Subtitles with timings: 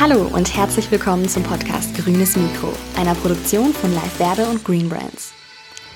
[0.00, 4.88] Hallo und herzlich willkommen zum Podcast Grünes Mikro, einer Produktion von Live Verde und Green
[4.88, 5.32] Brands.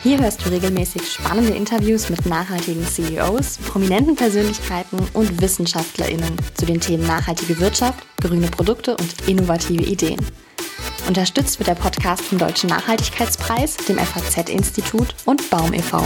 [0.05, 6.81] Hier hörst du regelmäßig spannende Interviews mit nachhaltigen CEOs, prominenten Persönlichkeiten und WissenschaftlerInnen zu den
[6.81, 10.25] Themen nachhaltige Wirtschaft, grüne Produkte und innovative Ideen.
[11.09, 16.05] Unterstützt wird der Podcast vom Deutschen Nachhaltigkeitspreis, dem FAZ-Institut und Baum e.V.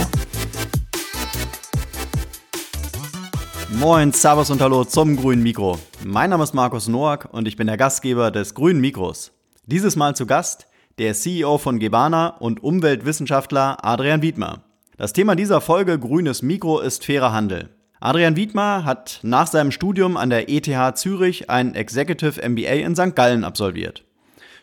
[3.79, 5.79] Moin, Servus und Hallo zum Grünen Mikro.
[6.05, 9.31] Mein Name ist Markus Noack und ich bin der Gastgeber des Grünen Mikros.
[9.65, 10.67] Dieses Mal zu Gast
[10.99, 14.63] der CEO von Gebana und Umweltwissenschaftler Adrian Wiedmer.
[14.97, 17.69] Das Thema dieser Folge Grünes Mikro ist fairer Handel.
[17.99, 23.15] Adrian Wiedmer hat nach seinem Studium an der ETH Zürich ein Executive MBA in St.
[23.15, 24.03] Gallen absolviert.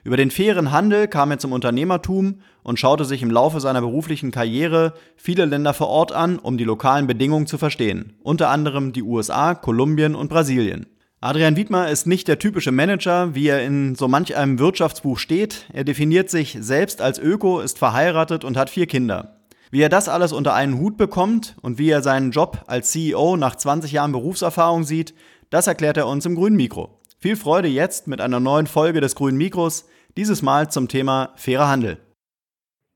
[0.05, 4.31] Über den fairen Handel kam er zum Unternehmertum und schaute sich im Laufe seiner beruflichen
[4.31, 9.03] Karriere viele Länder vor Ort an, um die lokalen Bedingungen zu verstehen, unter anderem die
[9.03, 10.87] USA, Kolumbien und Brasilien.
[11.23, 15.67] Adrian Wiedmer ist nicht der typische Manager, wie er in so manch einem Wirtschaftsbuch steht.
[15.73, 19.37] Er definiert sich selbst als Öko, ist verheiratet und hat vier Kinder.
[19.71, 23.37] Wie er das alles unter einen Hut bekommt und wie er seinen Job als CEO
[23.37, 25.15] nach 20 Jahren Berufserfahrung sieht,
[25.51, 26.99] das erklärt er uns im grünen Mikro.
[27.19, 29.85] Viel Freude jetzt mit einer neuen Folge des grünen Mikros,
[30.17, 31.99] dieses Mal zum Thema fairer Handel.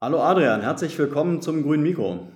[0.04, 2.28] Hallo Adrian, herzlich willkommen zum grünen Mikro.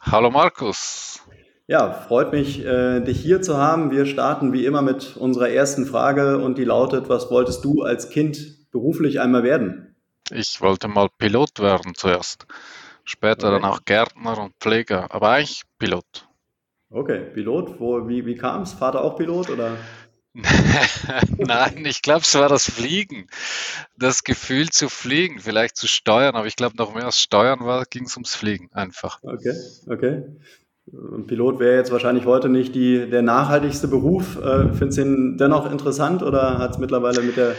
[0.00, 1.20] Hallo Markus.
[1.66, 3.90] Ja, freut mich, äh, dich hier zu haben.
[3.90, 8.08] Wir starten wie immer mit unserer ersten Frage und die lautet, was wolltest du als
[8.08, 9.96] Kind beruflich einmal werden?
[10.30, 12.46] Ich wollte mal Pilot werden zuerst,
[13.04, 13.60] später okay.
[13.60, 16.26] dann auch Gärtner und Pfleger, aber eigentlich Pilot.
[16.88, 18.72] Okay, Pilot, Wo, wie, wie kam es?
[18.72, 19.76] Vater auch Pilot oder?
[21.38, 23.26] Nein, ich glaube, es war das Fliegen.
[23.98, 27.84] Das Gefühl zu fliegen, vielleicht zu steuern, aber ich glaube, noch mehr als steuern war,
[27.84, 29.18] ging es ums Fliegen einfach.
[29.22, 29.54] Okay,
[29.88, 30.22] okay.
[30.92, 34.36] Ein Pilot wäre jetzt wahrscheinlich heute nicht die, der nachhaltigste Beruf.
[34.36, 37.54] Äh, Findest du ihn dennoch interessant oder hat es mittlerweile mit der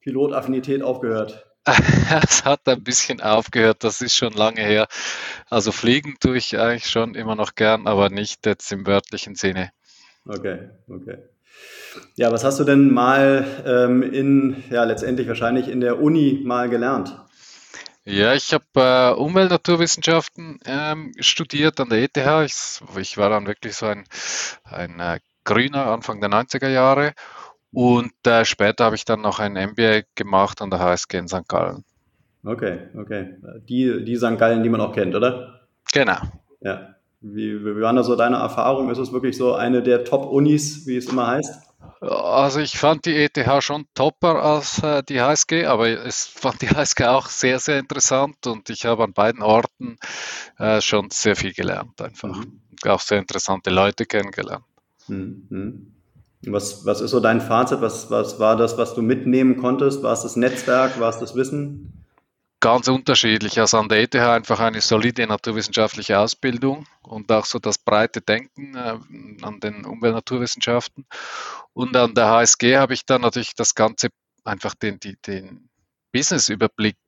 [0.00, 1.46] Pilotaffinität aufgehört?
[1.66, 4.88] es hat ein bisschen aufgehört, das ist schon lange her.
[5.48, 9.70] Also fliegen tue ich eigentlich schon immer noch gern, aber nicht jetzt im wörtlichen Sinne.
[10.26, 11.18] Okay, okay.
[12.16, 16.68] Ja, was hast du denn mal ähm, in, ja, letztendlich wahrscheinlich in der Uni mal
[16.68, 17.16] gelernt?
[18.04, 22.16] Ja, ich habe äh, Umwelt-Naturwissenschaften ähm, studiert an der ETH.
[22.44, 24.04] Ich, ich, war dann wirklich so ein,
[24.64, 27.12] ein äh, Grüner Anfang der 90er Jahre.
[27.72, 31.46] Und äh, später habe ich dann noch ein MBA gemacht an der HSG in St.
[31.46, 31.84] Gallen.
[32.44, 33.36] Okay, okay.
[33.68, 34.38] Die, die St.
[34.38, 35.60] Gallen, die man auch kennt, oder?
[35.92, 36.18] Genau.
[36.60, 36.96] Ja.
[37.22, 38.90] Wie, wie waren da so deine Erfahrungen?
[38.90, 41.70] Ist es wirklich so eine der Top-Unis, wie es immer heißt?
[42.00, 46.70] Also ich fand die ETH schon topper als äh, die HSG, aber es fand die
[46.70, 49.98] HSG auch sehr, sehr interessant und ich habe an beiden Orten
[50.58, 52.34] äh, schon sehr viel gelernt einfach.
[52.36, 52.60] Mhm.
[52.86, 54.64] Auch sehr interessante Leute kennengelernt.
[55.08, 55.92] Mhm.
[56.46, 57.82] Was, was ist so dein Fazit?
[57.82, 60.02] Was, was war das, was du mitnehmen konntest?
[60.02, 60.98] War es das Netzwerk?
[60.98, 61.99] War es das Wissen?
[62.60, 63.58] Ganz unterschiedlich.
[63.58, 68.74] Also an der ETH einfach eine solide naturwissenschaftliche Ausbildung und auch so das breite Denken
[68.76, 68.98] äh,
[69.42, 71.06] an den Umwelt-Naturwissenschaften.
[71.72, 74.08] Und an der HSG habe ich dann natürlich das Ganze,
[74.44, 75.70] einfach den, die, den
[76.12, 76.98] Business-Überblick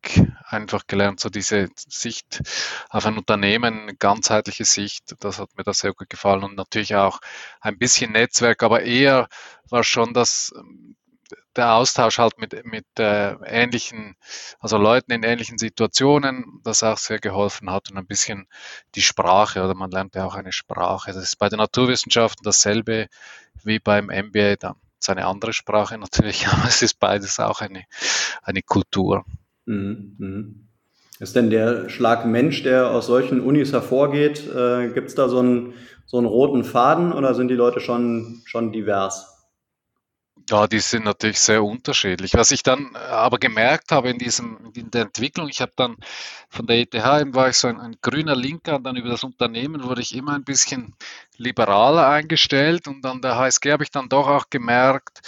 [0.47, 2.41] einfach gelernt, so diese Sicht
[2.89, 7.19] auf ein Unternehmen, ganzheitliche Sicht, das hat mir da sehr gut gefallen und natürlich auch
[7.61, 9.29] ein bisschen Netzwerk, aber eher
[9.69, 10.53] war schon das
[11.57, 14.17] der Austausch halt mit, mit äh, ähnlichen,
[14.61, 18.47] also Leuten in ähnlichen Situationen, das auch sehr geholfen hat und ein bisschen
[18.95, 21.13] die Sprache oder man lernt ja auch eine Sprache.
[21.13, 23.09] Das ist bei den Naturwissenschaften dasselbe
[23.65, 24.77] wie beim MBA dann.
[24.99, 27.85] Es ist eine andere Sprache natürlich, aber es ist beides auch eine,
[28.43, 29.25] eine Kultur.
[29.67, 30.69] Mhm, mhm.
[31.19, 35.39] Ist denn der Schlag Mensch, der aus solchen Unis hervorgeht, äh, gibt es da so
[35.39, 35.75] einen,
[36.05, 39.32] so einen roten Faden oder sind die Leute schon, schon divers?
[40.51, 42.35] Ja, die sind natürlich sehr unterschiedlich.
[42.35, 45.97] Was ich dann aber gemerkt habe in diesem, in der Entwicklung, ich habe dann
[46.49, 49.85] von der ETH war ich so ein, ein, grüner Linker und dann über das Unternehmen
[49.85, 50.95] wurde ich immer ein bisschen
[51.37, 55.21] liberaler eingestellt und an der HSG habe ich dann doch auch gemerkt,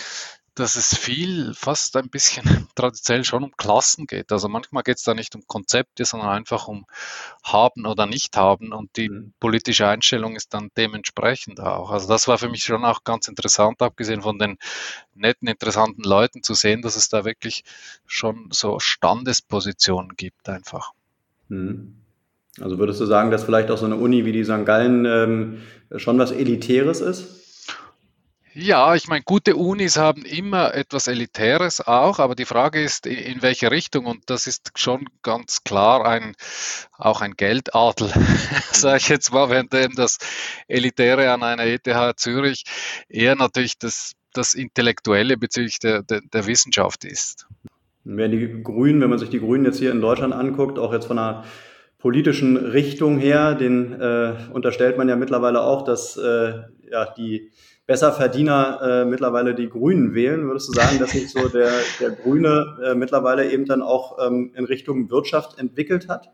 [0.55, 4.31] dass es viel, fast ein bisschen traditionell schon um Klassen geht.
[4.33, 6.87] Also manchmal geht es da nicht um Konzepte, sondern einfach um
[7.43, 9.33] haben oder nicht haben und die mhm.
[9.41, 11.91] politische Einstellung ist dann dementsprechend auch.
[11.91, 14.59] Also das war für mich schon auch ganz interessant, abgesehen von den
[15.15, 17.65] netten, interessanten Leuten zu sehen, dass es da wirklich
[18.07, 20.93] schon so Standespositionen gibt einfach.
[21.49, 21.97] Mhm.
[22.61, 24.65] Also würdest du sagen, dass vielleicht auch so eine Uni wie die St.
[24.65, 25.59] Gallen ähm,
[25.97, 27.44] schon was Elitäres ist?
[28.55, 33.43] Ja, ich meine, gute Unis haben immer etwas Elitäres auch, aber die Frage ist, in
[33.43, 34.07] welche Richtung.
[34.07, 36.37] Und das ist schon ganz klar ein,
[36.97, 38.09] auch ein Geldadel,
[38.73, 40.19] sage ich jetzt mal, während das
[40.69, 42.65] Elitäre an einer ETH Zürich
[43.09, 47.47] eher natürlich das das Intellektuelle bezüglich der, der, der Wissenschaft ist.
[48.05, 51.07] Wenn die Grünen, wenn man sich die Grünen jetzt hier in Deutschland anguckt, auch jetzt
[51.07, 51.45] von einer
[51.99, 56.53] politischen Richtung her, den äh, unterstellt man ja mittlerweile auch, dass äh,
[56.91, 57.51] ja, die
[57.87, 60.47] Besserverdiener äh, mittlerweile die Grünen wählen.
[60.47, 61.71] Würdest du sagen, dass sich so der,
[62.01, 66.33] der Grüne äh, mittlerweile eben dann auch ähm, in Richtung Wirtschaft entwickelt hat?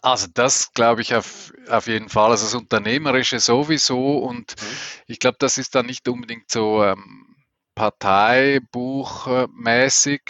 [0.00, 2.30] Also das glaube ich auf, auf jeden Fall.
[2.30, 4.66] Also das Unternehmerische sowieso und mhm.
[5.06, 7.36] ich glaube, das ist dann nicht unbedingt so ähm,
[7.74, 10.22] parteibuchmäßig.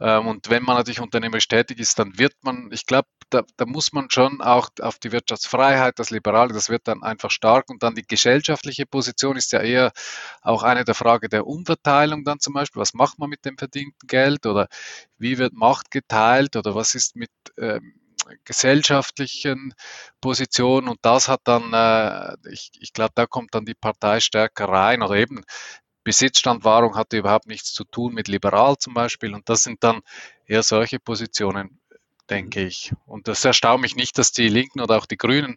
[0.00, 3.66] Ähm, und wenn man natürlich unternehmerisch tätig ist, dann wird man, ich glaube, da, da,
[3.66, 7.70] muss man schon auch auf die Wirtschaftsfreiheit, das Liberale, das wird dann einfach stark.
[7.70, 9.92] Und dann die gesellschaftliche Position ist ja eher
[10.42, 12.80] auch eine der Frage der Umverteilung dann zum Beispiel.
[12.80, 14.68] Was macht man mit dem verdienten Geld oder
[15.18, 17.94] wie wird Macht geteilt oder was ist mit ähm,
[18.44, 19.74] gesellschaftlichen
[20.20, 24.68] Positionen und das hat dann, äh, ich, ich glaube, da kommt dann die Partei stärker
[24.68, 25.44] rein oder eben
[26.04, 30.02] Besitzstandwahrung hatte überhaupt nichts zu tun mit liberal zum Beispiel und das sind dann
[30.46, 31.80] eher solche Positionen,
[32.30, 32.66] denke mhm.
[32.66, 32.92] ich.
[33.06, 35.56] Und das erstaunt mich nicht, dass die Linken oder auch die Grünen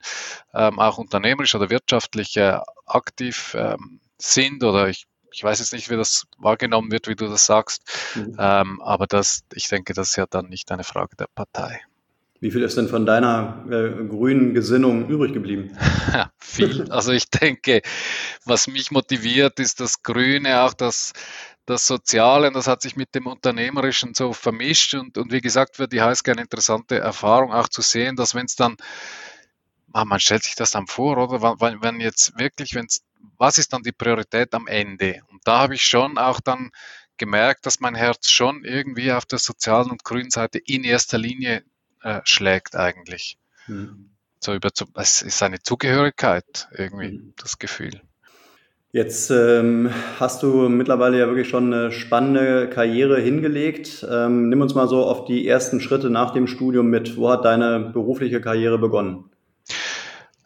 [0.53, 5.89] ähm, auch unternehmerisch oder wirtschaftlich äh, aktiv ähm, sind oder ich, ich weiß jetzt nicht,
[5.89, 7.83] wie das wahrgenommen wird, wie du das sagst,
[8.15, 8.35] mhm.
[8.39, 11.81] ähm, aber das, ich denke, das ist ja dann nicht eine Frage der Partei.
[12.39, 15.75] Wie viel ist denn von deiner äh, grünen Gesinnung übrig geblieben?
[16.37, 16.89] viel.
[16.91, 17.81] Also ich denke,
[18.45, 21.13] was mich motiviert, ist das Grüne, auch das,
[21.65, 24.93] das Soziale, und das hat sich mit dem Unternehmerischen so vermischt.
[24.93, 28.45] Und, und wie gesagt, für die HSG eine interessante Erfahrung, auch zu sehen, dass wenn
[28.45, 28.77] es dann,
[29.93, 32.87] ah, man stellt sich das dann vor, oder wenn, wenn jetzt wirklich, wenn
[33.39, 35.21] was ist dann die Priorität am Ende?
[35.31, 36.71] Und da habe ich schon auch dann
[37.17, 41.63] gemerkt, dass mein Herz schon irgendwie auf der sozialen und grünen Seite in erster Linie
[42.03, 43.37] äh, schlägt eigentlich.
[43.67, 44.09] Mhm.
[44.39, 47.33] So über, es ist eine Zugehörigkeit irgendwie, mhm.
[47.37, 48.01] das Gefühl.
[48.93, 54.05] Jetzt ähm, hast du mittlerweile ja wirklich schon eine spannende Karriere hingelegt.
[54.09, 57.17] Ähm, nimm uns mal so auf die ersten Schritte nach dem Studium mit.
[57.17, 59.29] Wo hat deine berufliche Karriere begonnen?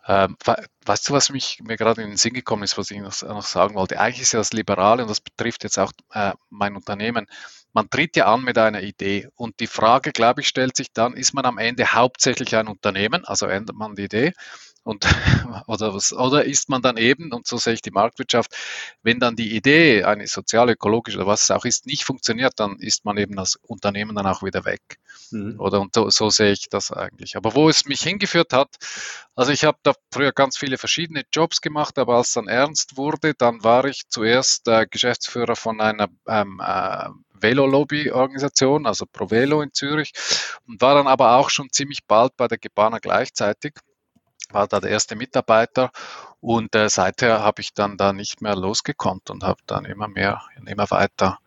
[0.07, 0.35] Ähm,
[0.85, 3.43] weißt du, was mich, mir gerade in den Sinn gekommen ist, was ich noch, noch
[3.43, 3.99] sagen wollte?
[3.99, 7.27] Eigentlich ist ja das Liberale, und das betrifft jetzt auch äh, mein Unternehmen,
[7.73, 11.13] man tritt ja an mit einer Idee und die Frage, glaube ich, stellt sich dann,
[11.13, 14.33] ist man am Ende hauptsächlich ein Unternehmen, also ändert man die Idee
[14.83, 15.05] und,
[15.67, 18.55] oder, was, oder ist man dann eben, und so sehe ich die Marktwirtschaft,
[19.03, 22.77] wenn dann die Idee, eine soziale, ökologische oder was es auch ist, nicht funktioniert, dann
[22.79, 24.81] ist man eben als Unternehmen dann auch wieder weg.
[25.29, 25.59] Mhm.
[25.59, 27.35] Oder und so, so, sehe ich das eigentlich.
[27.35, 28.75] Aber wo es mich hingeführt hat,
[29.35, 33.33] also ich habe da früher ganz viele verschiedene Jobs gemacht, aber als dann ernst wurde,
[33.35, 37.09] dann war ich zuerst äh, Geschäftsführer von einer ähm, äh,
[37.41, 40.13] Velo-Lobby-Organisation, also ProVelo in Zürich,
[40.67, 43.73] und war dann aber auch schon ziemlich bald bei der Gebana gleichzeitig
[44.53, 45.91] war da der erste Mitarbeiter
[46.39, 50.41] und äh, seither habe ich dann da nicht mehr losgekonnt und habe dann immer mehr,
[50.65, 51.39] immer weiter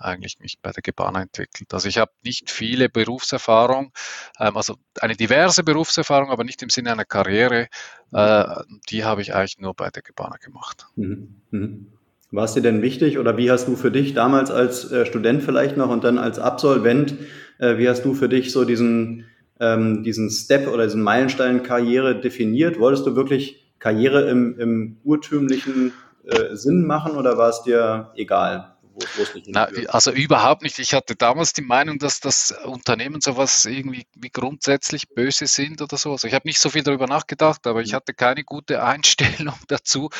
[0.00, 1.74] eigentlich mich bei der Gebana entwickelt.
[1.74, 3.92] Also ich habe nicht viele Berufserfahrung,
[4.38, 7.68] ähm, also eine diverse Berufserfahrung, aber nicht im Sinne einer Karriere.
[8.12, 8.44] Äh,
[8.90, 10.86] die habe ich eigentlich nur bei der Gebana gemacht.
[10.96, 11.40] Mhm.
[11.50, 11.97] Mhm.
[12.30, 15.42] War es dir denn wichtig oder wie hast du für dich damals als äh, Student
[15.42, 17.14] vielleicht noch und dann als Absolvent,
[17.58, 19.24] äh, wie hast du für dich so diesen
[19.60, 22.78] ähm, diesen Step oder diesen Meilenstein Karriere definiert?
[22.78, 25.92] Wolltest du wirklich Karriere im, im urtümlichen
[26.24, 28.74] äh, Sinn machen oder war es dir egal?
[29.16, 30.78] Wo es nicht Na, Also überhaupt nicht.
[30.78, 35.96] Ich hatte damals die Meinung, dass das Unternehmen sowas irgendwie wie grundsätzlich böse sind oder
[35.96, 36.12] so.
[36.12, 37.96] Also ich habe nicht so viel darüber nachgedacht, aber ich mhm.
[37.96, 40.10] hatte keine gute Einstellung dazu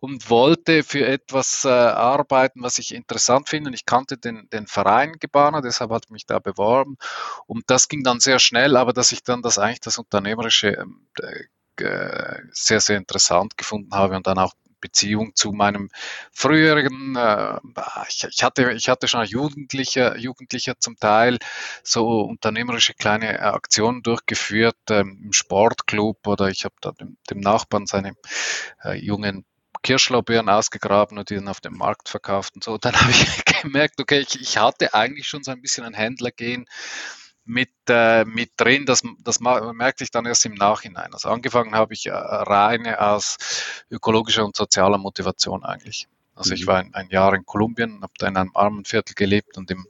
[0.00, 3.68] und wollte für etwas äh, arbeiten, was ich interessant finde.
[3.68, 6.96] Und ich kannte den, den Verein Gebana, deshalb hat mich da beworben.
[7.46, 11.06] Und das ging dann sehr schnell, aber dass ich dann das eigentlich das Unternehmerische ähm,
[11.78, 15.90] äh, sehr, sehr interessant gefunden habe und dann auch Beziehung zu meinem
[16.32, 17.58] früheren, äh,
[18.08, 21.38] ich, ich, hatte, ich hatte schon als Jugendlicher, Jugendlicher zum Teil
[21.82, 27.86] so unternehmerische kleine Aktionen durchgeführt ähm, im Sportclub oder ich habe da dem, dem, Nachbarn
[27.86, 28.14] seine
[28.84, 29.44] äh, jungen
[29.82, 32.78] Kirschlaubeeren ausgegraben und die dann auf dem Markt verkauft und so.
[32.78, 36.66] Dann habe ich gemerkt, okay, ich, ich hatte eigentlich schon so ein bisschen ein Händlergehen
[37.44, 38.86] mit, äh, mit drin.
[38.86, 41.12] Das, das merkte ich dann erst im Nachhinein.
[41.12, 43.36] Also angefangen habe ich äh, reine aus
[43.90, 46.08] ökologischer und sozialer Motivation eigentlich.
[46.34, 46.66] Also ich mhm.
[46.68, 49.86] war ein, ein Jahr in Kolumbien, habe da in einem armen Viertel gelebt und im,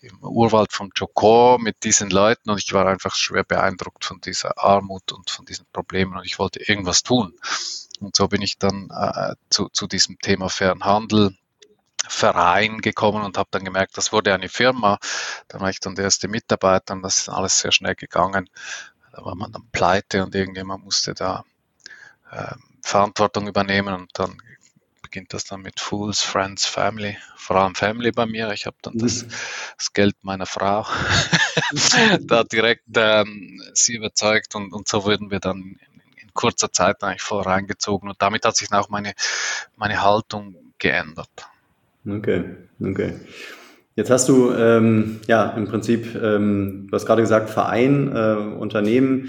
[0.00, 4.58] im Urwald von Chocó mit diesen Leuten und ich war einfach schwer beeindruckt von dieser
[4.62, 7.34] Armut und von diesen Problemen und ich wollte irgendwas tun.
[8.00, 11.34] Und so bin ich dann äh, zu, zu diesem Thema Fernhandel,
[12.06, 14.98] Verein gekommen und habe dann gemerkt, das wurde eine Firma.
[15.48, 18.48] Da war ich dann der erste Mitarbeiter und das ist alles sehr schnell gegangen.
[19.12, 21.44] Da war man dann pleite und irgendjemand musste da
[22.30, 24.40] äh, Verantwortung übernehmen und dann
[25.02, 28.52] beginnt das dann mit Fools, Friends, Family, vor allem Family bei mir.
[28.52, 29.30] Ich habe dann das, mhm.
[29.78, 30.86] das, Geld meiner Frau
[32.20, 37.02] da direkt ähm, sie überzeugt und, und so wurden wir dann in, in kurzer Zeit
[37.02, 39.14] eigentlich voll reingezogen und damit hat sich auch meine,
[39.76, 41.30] meine Haltung geändert.
[42.06, 42.44] Okay,
[42.80, 43.14] okay.
[43.96, 49.28] Jetzt hast du ähm, ja im Prinzip, ähm, du hast gerade gesagt, Verein, äh, Unternehmen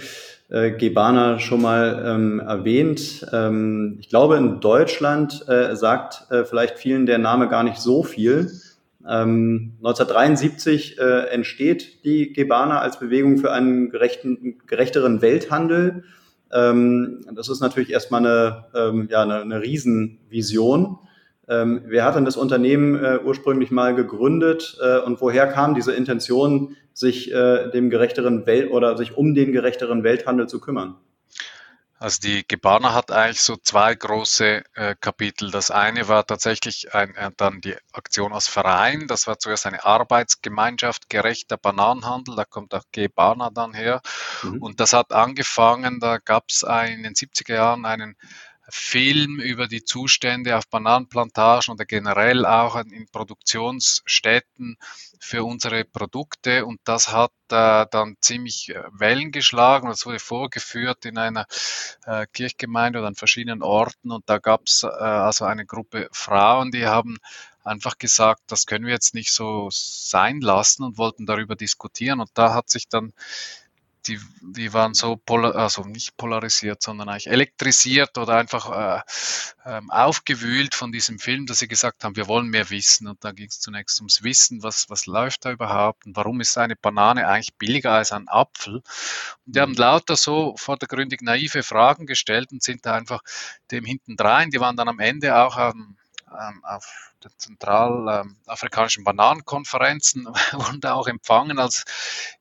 [0.49, 3.25] äh, Gebana schon mal ähm, erwähnt.
[3.33, 8.03] Ähm, ich glaube, in Deutschland äh, sagt äh, vielleicht vielen der Name gar nicht so
[8.03, 8.51] viel.
[9.07, 16.03] Ähm, 1973 äh, entsteht die Gebana als Bewegung für einen gerechten, gerechteren Welthandel.
[16.51, 20.99] Ähm, das ist natürlich erstmal eine, ähm, ja, eine, eine Riesenvision.
[21.49, 25.93] Ähm, wer hat denn das Unternehmen äh, ursprünglich mal gegründet äh, und woher kam diese
[25.93, 30.95] Intention, sich äh, dem gerechteren Welt oder sich um den gerechteren Welthandel zu kümmern?
[32.01, 35.51] Also die Gebana hat eigentlich so zwei große äh, Kapitel.
[35.51, 39.07] Das eine war tatsächlich ein, äh, dann die Aktion als Verein.
[39.07, 42.37] Das war zuerst eine Arbeitsgemeinschaft gerechter Bananenhandel.
[42.37, 44.01] Da kommt auch Gebana dann her.
[44.43, 44.61] Mhm.
[44.61, 48.15] Und das hat angefangen, da gab es in den 70er Jahren einen
[48.71, 54.77] Film über die Zustände auf Bananenplantagen oder generell auch in Produktionsstätten
[55.19, 56.65] für unsere Produkte.
[56.65, 59.89] Und das hat äh, dann ziemlich äh, Wellen geschlagen.
[59.89, 61.45] Das wurde vorgeführt in einer
[62.05, 64.11] äh, Kirchgemeinde oder an verschiedenen Orten.
[64.11, 67.17] Und da gab es äh, also eine Gruppe Frauen, die haben
[67.63, 72.19] einfach gesagt, das können wir jetzt nicht so sein lassen und wollten darüber diskutieren.
[72.19, 73.13] Und da hat sich dann
[74.07, 79.01] die, die waren so, polar, also nicht polarisiert, sondern eigentlich elektrisiert oder einfach äh,
[79.65, 83.07] ähm, aufgewühlt von diesem Film, dass sie gesagt haben, wir wollen mehr wissen.
[83.07, 86.57] Und da ging es zunächst ums Wissen, was, was läuft da überhaupt und warum ist
[86.57, 88.75] eine Banane eigentlich billiger als ein Apfel.
[89.45, 89.77] Und die haben mhm.
[89.77, 93.21] lauter so vordergründig naive Fragen gestellt und sind da einfach
[93.71, 94.49] dem hintendrein.
[94.49, 95.98] Die waren dann am Ende auch ähm,
[96.31, 101.85] ähm, auf den zentralafrikanischen ähm, Bananenkonferenzen wurden auch empfangen als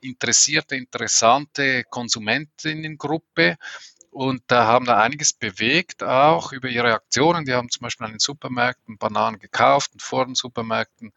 [0.00, 3.56] interessierte, interessante Konsumentinnengruppe
[4.10, 7.44] und da haben da einiges bewegt, auch über ihre Aktionen.
[7.44, 11.12] Die haben zum Beispiel an den Supermärkten Bananen gekauft und vor den Supermärkten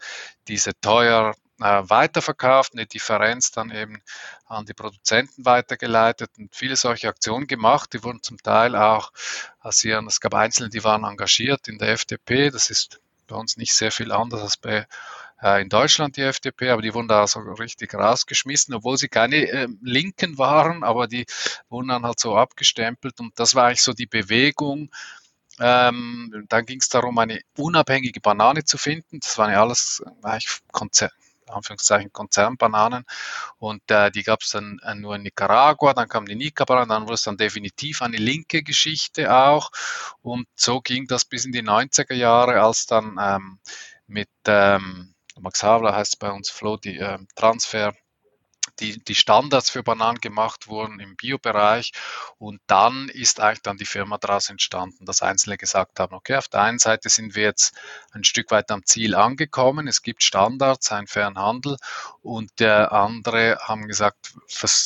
[0.48, 4.02] diese teuer äh, weiterverkauft, eine Differenz dann eben
[4.46, 7.94] an die Produzenten weitergeleitet und viele solche Aktionen gemacht.
[7.94, 9.12] Die wurden zum Teil auch,
[9.60, 12.50] als es gab Einzelne, die waren engagiert in der FDP.
[12.50, 14.86] Das ist bei uns nicht sehr viel anders als bei
[15.42, 19.38] äh, in Deutschland die FDP, aber die wurden da so richtig rausgeschmissen, obwohl sie keine
[19.38, 21.26] äh, Linken waren, aber die
[21.70, 24.92] wurden dann halt so abgestempelt und das war eigentlich so die Bewegung.
[25.60, 29.20] Ähm, dann ging es darum, eine unabhängige Banane zu finden.
[29.20, 31.12] Das waren ja alles eigentlich Konzer
[31.52, 33.06] Anführungszeichen Konzernbananen.
[33.58, 37.04] Und äh, die gab es dann äh, nur in Nicaragua, dann kam die Nika-Banane, dann
[37.04, 39.72] wurde es dann definitiv eine linke Geschichte auch.
[40.22, 43.60] Und so ging das bis in die 90er Jahre, als dann ähm,
[44.08, 47.94] mit ähm, Max Havler heißt es bei uns Flo, die äh, Transfer
[48.80, 51.92] die, die Standards für Bananen gemacht wurden im Biobereich.
[52.38, 56.48] Und dann ist eigentlich dann die Firma daraus entstanden, dass Einzelne gesagt haben, okay, auf
[56.48, 57.76] der einen Seite sind wir jetzt
[58.12, 59.88] ein Stück weit am Ziel angekommen.
[59.88, 61.78] Es gibt Standards, einen fairen Handel.
[62.22, 64.34] Und der andere haben gesagt,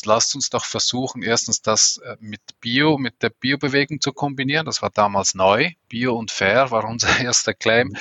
[0.05, 4.65] lasst uns doch versuchen, erstens das äh, mit Bio, mit der Biobewegung zu kombinieren.
[4.65, 5.71] Das war damals neu.
[5.87, 7.95] Bio und fair war unser erster Claim.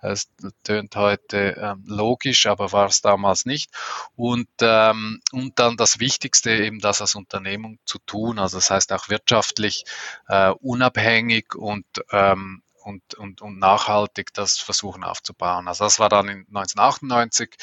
[0.00, 0.28] Es
[0.64, 3.70] tönt heute ähm, logisch, aber war es damals nicht.
[4.16, 8.92] Und ähm, und dann das Wichtigste eben das als Unternehmung zu tun, also das heißt
[8.92, 9.84] auch wirtschaftlich
[10.28, 15.68] äh, unabhängig und ähm, und, und, und nachhaltig das versuchen aufzubauen.
[15.68, 17.56] Also das war dann in 1998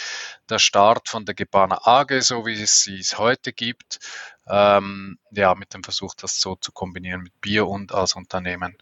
[0.49, 3.99] der Start von der Gebana AG, so wie es sie es heute gibt,
[4.47, 8.77] ähm, ja, mit dem Versuch, das so zu kombinieren mit Bier und als Unternehmen.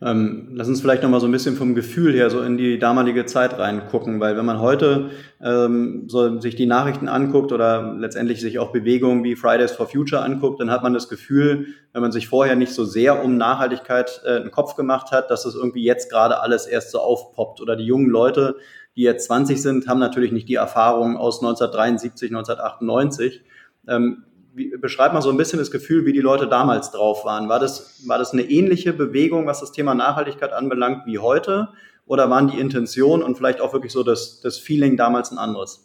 [0.00, 3.26] Ähm, lass uns vielleicht nochmal so ein bisschen vom Gefühl her so in die damalige
[3.26, 5.10] Zeit reingucken, weil wenn man heute
[5.42, 10.22] ähm, so sich die Nachrichten anguckt oder letztendlich sich auch Bewegungen wie Fridays for Future
[10.22, 14.20] anguckt, dann hat man das Gefühl, wenn man sich vorher nicht so sehr um Nachhaltigkeit
[14.24, 17.60] äh, einen Kopf gemacht hat, dass das irgendwie jetzt gerade alles erst so aufpoppt.
[17.60, 18.54] Oder die jungen Leute,
[18.94, 23.42] die jetzt 20 sind, haben natürlich nicht die Erfahrung aus 1973, 1998.
[23.88, 24.22] Ähm,
[24.58, 27.48] wie, beschreib mal so ein bisschen das Gefühl, wie die Leute damals drauf waren.
[27.48, 31.68] War das, war das eine ähnliche Bewegung, was das Thema Nachhaltigkeit anbelangt, wie heute?
[32.04, 35.84] Oder waren die Intention und vielleicht auch wirklich so das, das Feeling damals ein anderes?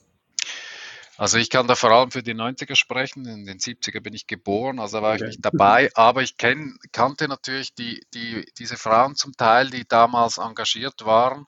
[1.17, 3.25] Also ich kann da vor allem für die 90er sprechen.
[3.25, 5.23] In den 70er bin ich geboren, also war okay.
[5.23, 5.89] ich nicht dabei.
[5.93, 11.45] Aber ich kenn, kannte natürlich die, die, diese Frauen zum Teil, die damals engagiert waren.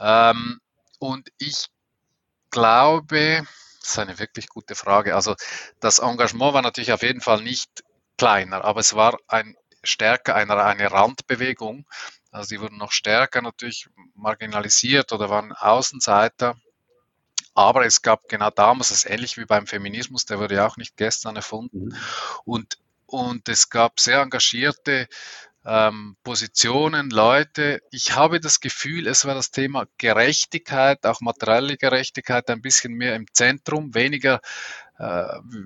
[0.00, 0.60] Ähm,
[0.98, 1.66] und ich
[2.50, 3.46] glaube,
[3.86, 5.14] das ist eine wirklich gute Frage.
[5.14, 5.36] Also
[5.80, 7.84] das Engagement war natürlich auf jeden Fall nicht
[8.18, 11.86] kleiner, aber es war ein stärker eine, eine Randbewegung.
[12.32, 16.56] Also die wurden noch stärker natürlich marginalisiert oder waren Außenseiter.
[17.54, 20.76] Aber es gab genau damals, das ist ähnlich wie beim Feminismus, der wurde ja auch
[20.76, 21.86] nicht gestern erfunden.
[21.86, 21.96] Mhm.
[22.44, 25.06] Und, und es gab sehr engagierte
[25.66, 27.80] ähm, Positionen, Leute.
[27.90, 33.16] Ich habe das Gefühl, es war das Thema Gerechtigkeit, auch materielle Gerechtigkeit, ein bisschen mehr
[33.16, 34.40] im Zentrum, weniger
[34.98, 35.24] äh,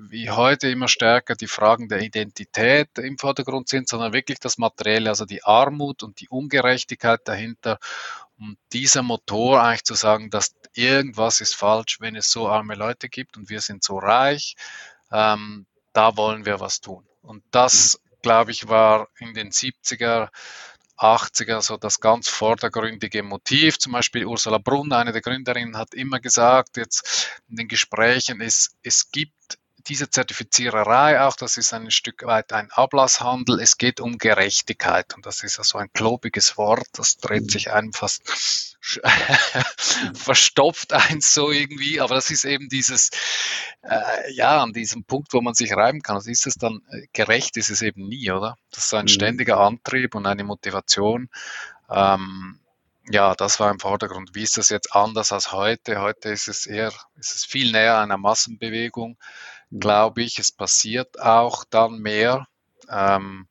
[0.09, 5.11] wie heute immer stärker die Fragen der Identität im Vordergrund sind, sondern wirklich das Materielle,
[5.11, 7.79] also die Armut und die Ungerechtigkeit dahinter.
[8.39, 13.11] Und dieser Motor eigentlich zu sagen, dass irgendwas ist falsch, wenn es so arme Leute
[13.11, 14.57] gibt und wir sind so reich,
[15.13, 17.07] ähm, da wollen wir was tun.
[17.21, 20.29] Und das glaube ich, war in den 70er,
[20.99, 23.79] 80er so das ganz vordergründige Motiv.
[23.79, 28.77] Zum Beispiel Ursula Brunner, eine der Gründerinnen, hat immer gesagt, jetzt in den Gesprächen, es,
[28.83, 29.59] es gibt
[29.89, 33.61] diese Zertifiziererei auch, das ist ein Stück weit ein Ablasshandel.
[33.61, 37.73] Es geht um Gerechtigkeit und das ist ja so ein klobiges Wort, das dreht sich
[37.73, 38.77] einem fast
[40.15, 43.11] verstopft eins so irgendwie, aber das ist eben dieses,
[43.83, 46.17] äh, ja, an diesem Punkt, wo man sich reiben kann.
[46.17, 48.57] Also ist es dann äh, gerecht, ist es eben nie, oder?
[48.71, 49.09] Das ist ein mhm.
[49.09, 51.29] ständiger Antrieb und eine Motivation.
[51.91, 52.61] Ähm,
[53.11, 54.35] ja, das war im Vordergrund.
[54.35, 56.01] Wie ist das jetzt anders als heute?
[56.01, 59.17] Heute ist es eher, ist es viel näher einer Massenbewegung, mhm.
[59.71, 60.39] Glaube ich.
[60.39, 62.47] Es passiert auch dann mehr.
[62.91, 63.47] Ähm,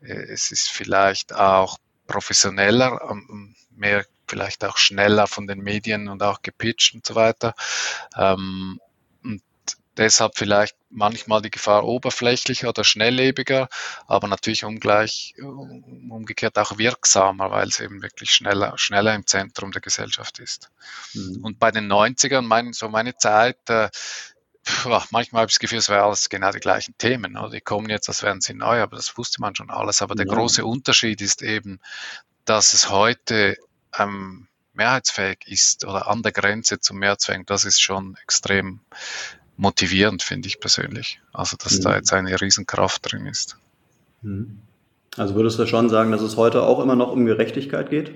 [0.00, 3.00] äh, es ist vielleicht auch professioneller,
[3.70, 7.54] mehr vielleicht auch schneller von den Medien und auch gepitcht und so weiter.
[8.16, 8.80] Ähm,
[9.22, 9.42] und
[9.96, 13.68] deshalb vielleicht manchmal die Gefahr oberflächlicher oder schnelllebiger,
[14.06, 19.82] aber natürlich ungleich, umgekehrt auch wirksamer, weil es eben wirklich schneller, schneller im Zentrum der
[19.82, 20.70] Gesellschaft ist.
[21.14, 21.44] Mhm.
[21.44, 23.90] Und bei den 90ern, mein, so meine Zeit, äh,
[25.10, 27.36] manchmal habe ich das Gefühl, es wären alles genau die gleichen Themen.
[27.36, 27.50] Oder?
[27.50, 30.02] Die kommen jetzt, als wären sie neu, aber das wusste man schon alles.
[30.02, 30.34] Aber der ja.
[30.34, 31.80] große Unterschied ist eben,
[32.44, 33.56] dass es heute
[33.98, 38.80] ähm, mehrheitsfähig ist oder an der Grenze zum Mehrzweck, das ist schon extrem
[39.56, 41.20] motivierend, finde ich persönlich.
[41.32, 41.82] Also, dass mhm.
[41.82, 43.58] da jetzt eine Riesenkraft drin ist.
[44.22, 44.60] Mhm.
[45.16, 48.12] Also würdest du schon sagen, dass es heute auch immer noch um Gerechtigkeit geht?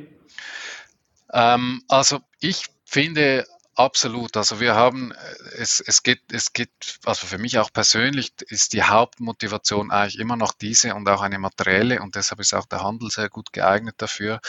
[1.33, 4.37] Ähm, also ich finde absolut.
[4.37, 5.13] Also wir haben,
[5.57, 6.71] es, es geht, es geht,
[7.05, 11.39] also für mich auch persönlich ist die Hauptmotivation eigentlich immer noch diese und auch eine
[11.39, 14.41] materielle und deshalb ist auch der Handel sehr gut geeignet dafür.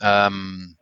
[0.00, 0.78] Ähm,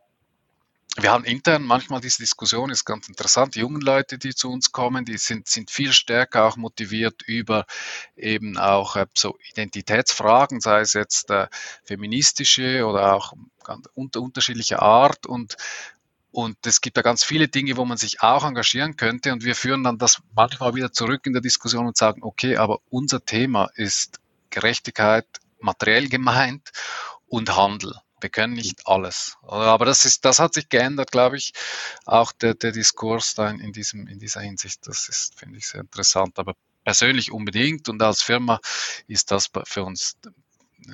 [0.99, 3.53] wir haben intern manchmal diese Diskussion, ist ganz interessant.
[3.53, 7.65] Die jungen Leute, die zu uns kommen, die sind, sind viel stärker auch motiviert über
[8.15, 11.47] eben auch äh, so Identitätsfragen, sei es jetzt äh,
[11.83, 15.55] feministische oder auch ganz unter, unterschiedlicher Art und
[16.31, 19.33] und es gibt da ganz viele Dinge, wo man sich auch engagieren könnte.
[19.33, 22.79] Und wir führen dann das manchmal wieder zurück in der Diskussion und sagen, okay, aber
[22.89, 25.25] unser Thema ist Gerechtigkeit
[25.59, 26.71] materiell gemeint
[27.27, 27.95] und Handel.
[28.19, 29.37] Wir können nicht alles.
[29.43, 31.53] Aber das ist, das hat sich geändert, glaube ich.
[32.05, 35.81] Auch der, der Diskurs da in, diesem, in dieser Hinsicht, das ist, finde ich, sehr
[35.81, 36.39] interessant.
[36.39, 38.59] Aber persönlich unbedingt und als Firma
[39.07, 40.17] ist das für uns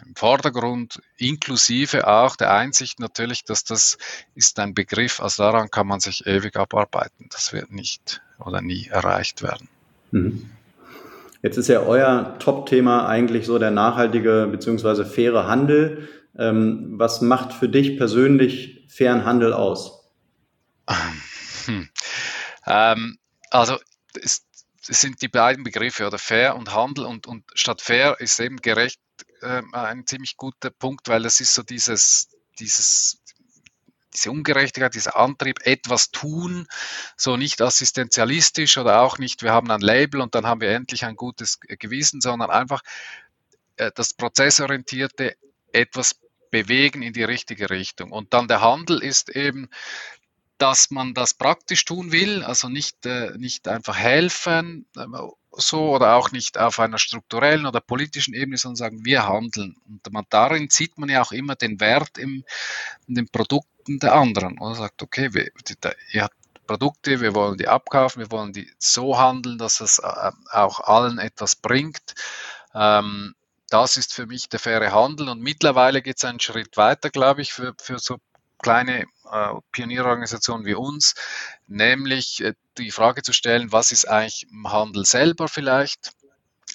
[0.05, 3.97] im Vordergrund, inklusive auch der Einsicht natürlich, dass das
[4.35, 7.27] ist ein Begriff, also daran kann man sich ewig abarbeiten.
[7.31, 9.69] Das wird nicht oder nie erreicht werden.
[10.11, 10.49] Mhm.
[11.41, 15.03] Jetzt ist ja euer Top-Thema eigentlich so der nachhaltige bzw.
[15.03, 16.07] faire Handel.
[16.37, 20.09] Ähm, was macht für dich persönlich fairen Handel aus?
[21.65, 21.89] Hm.
[22.65, 23.17] Ähm,
[23.49, 23.77] also
[24.21, 24.45] es,
[24.87, 28.55] es, sind die beiden Begriffe oder fair und Handel und, und statt fair ist eben
[28.61, 29.01] gerecht
[29.43, 32.29] äh, ein ziemlich guter Punkt, weil es ist so dieses,
[32.59, 33.19] dieses
[34.13, 36.67] diese Ungerechtigkeit, dieser Antrieb, etwas tun,
[37.17, 41.03] so nicht assistenzialistisch oder auch nicht, wir haben ein Label und dann haben wir endlich
[41.05, 42.81] ein gutes Gewissen, sondern einfach
[43.77, 45.35] äh, das prozessorientierte
[45.71, 46.19] etwas
[46.51, 48.11] bewegen in die richtige Richtung.
[48.11, 49.69] Und dann der Handel ist eben,
[50.59, 54.85] dass man das praktisch tun will, also nicht, äh, nicht einfach helfen,
[55.55, 59.75] so oder auch nicht auf einer strukturellen oder politischen Ebene, sondern sagen, wir handeln.
[59.87, 62.43] Und man, darin sieht man ja auch immer den Wert im,
[63.07, 64.57] in den Produkten der anderen.
[64.57, 65.49] Und sagt, okay, wir,
[66.11, 66.35] ihr habt
[66.65, 71.19] Produkte, wir wollen die abkaufen, wir wollen die so handeln, dass es äh, auch allen
[71.19, 72.15] etwas bringt.
[72.73, 73.35] Ähm,
[73.69, 75.29] das ist für mich der faire Handel.
[75.29, 78.17] Und mittlerweile geht es einen Schritt weiter, glaube ich, für, für so
[78.63, 81.13] kleine äh, Pionierorganisationen wie uns,
[81.67, 86.13] nämlich äh, die Frage zu stellen, was ist eigentlich im Handel selber vielleicht?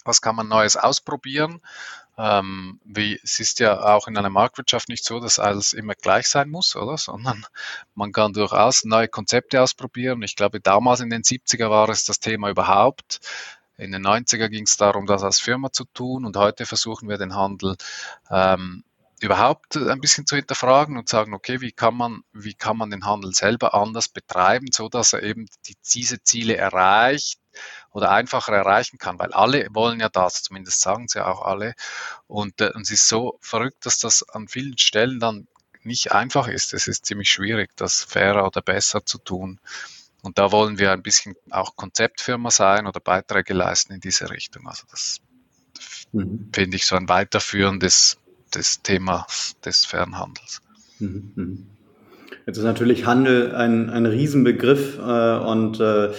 [0.04, 1.60] Was kann man Neues ausprobieren?
[2.16, 6.28] Ähm, wie, es ist ja auch in einer Marktwirtschaft nicht so, dass alles immer gleich
[6.28, 6.98] sein muss, oder?
[6.98, 7.46] Sondern
[7.94, 10.22] man kann durchaus neue Konzepte ausprobieren.
[10.22, 13.20] Ich glaube, damals in den 70er war es das Thema überhaupt,
[13.78, 17.16] in den 90er ging es darum, das als Firma zu tun und heute versuchen wir
[17.16, 17.76] den Handel
[18.28, 18.82] ähm,
[19.20, 23.04] überhaupt ein bisschen zu hinterfragen und sagen, okay, wie kann man, wie kann man den
[23.04, 27.40] Handel selber anders betreiben, so dass er eben die, diese Ziele erreicht
[27.90, 31.74] oder einfacher erreichen kann, weil alle wollen ja das, zumindest sagen sie auch alle.
[32.26, 35.48] Und, äh, und es ist so verrückt, dass das an vielen Stellen dann
[35.82, 36.74] nicht einfach ist.
[36.74, 39.60] Es ist ziemlich schwierig, das fairer oder besser zu tun.
[40.22, 44.68] Und da wollen wir ein bisschen auch Konzeptfirma sein oder Beiträge leisten in diese Richtung.
[44.68, 45.20] Also das
[46.12, 46.50] mhm.
[46.52, 48.18] finde ich so ein weiterführendes
[48.54, 50.60] des Themas des Fernhandels.
[50.98, 51.32] Mhm.
[51.34, 51.66] mhm.
[52.46, 56.12] Jetzt ist natürlich Handel ein, ein Riesenbegriff äh, und äh,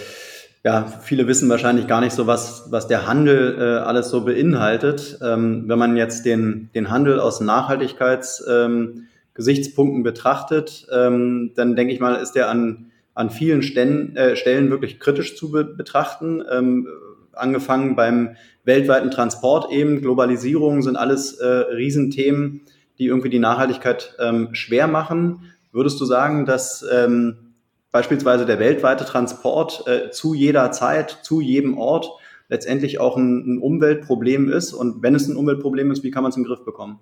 [0.62, 5.18] ja, viele wissen wahrscheinlich gar nicht so, was, was der Handel äh, alles so beinhaltet.
[5.22, 12.00] Ähm, wenn man jetzt den, den Handel aus Nachhaltigkeitsgesichtspunkten ähm, betrachtet, ähm, dann denke ich
[12.00, 16.42] mal, ist der an, an vielen Stellen, äh, Stellen wirklich kritisch zu be betrachten.
[16.50, 16.86] Ähm,
[17.32, 18.36] angefangen beim
[18.70, 22.60] weltweiten Transport eben, Globalisierung sind alles äh, Riesenthemen,
[22.98, 25.52] die irgendwie die Nachhaltigkeit ähm, schwer machen.
[25.72, 27.54] Würdest du sagen, dass ähm,
[27.90, 32.10] beispielsweise der weltweite Transport äh, zu jeder Zeit, zu jedem Ort
[32.48, 34.72] letztendlich auch ein, ein Umweltproblem ist?
[34.72, 37.00] Und wenn es ein Umweltproblem ist, wie kann man es den Griff bekommen?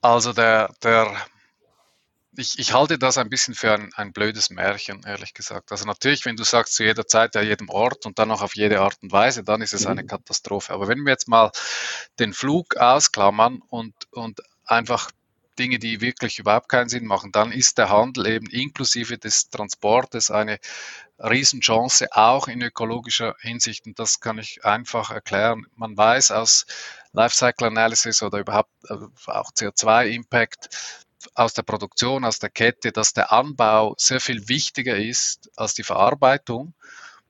[0.00, 1.08] Also der, der
[2.36, 5.72] ich, ich halte das ein bisschen für ein, ein blödes Märchen, ehrlich gesagt.
[5.72, 8.56] Also natürlich, wenn du sagst zu jeder Zeit, an jedem Ort und dann auch auf
[8.56, 9.92] jede Art und Weise, dann ist es mhm.
[9.92, 10.72] eine Katastrophe.
[10.72, 11.50] Aber wenn wir jetzt mal
[12.18, 15.10] den Flug ausklammern und, und einfach
[15.58, 20.30] Dinge, die wirklich überhaupt keinen Sinn machen, dann ist der Handel eben inklusive des Transportes
[20.30, 20.58] eine
[21.18, 23.86] Riesenchance, auch in ökologischer Hinsicht.
[23.86, 25.66] Und das kann ich einfach erklären.
[25.74, 26.66] Man weiß aus
[27.12, 28.94] Lifecycle Analysis oder überhaupt äh,
[29.26, 35.50] auch CO2-Impact, aus der Produktion, aus der Kette, dass der Anbau sehr viel wichtiger ist
[35.56, 36.74] als die Verarbeitung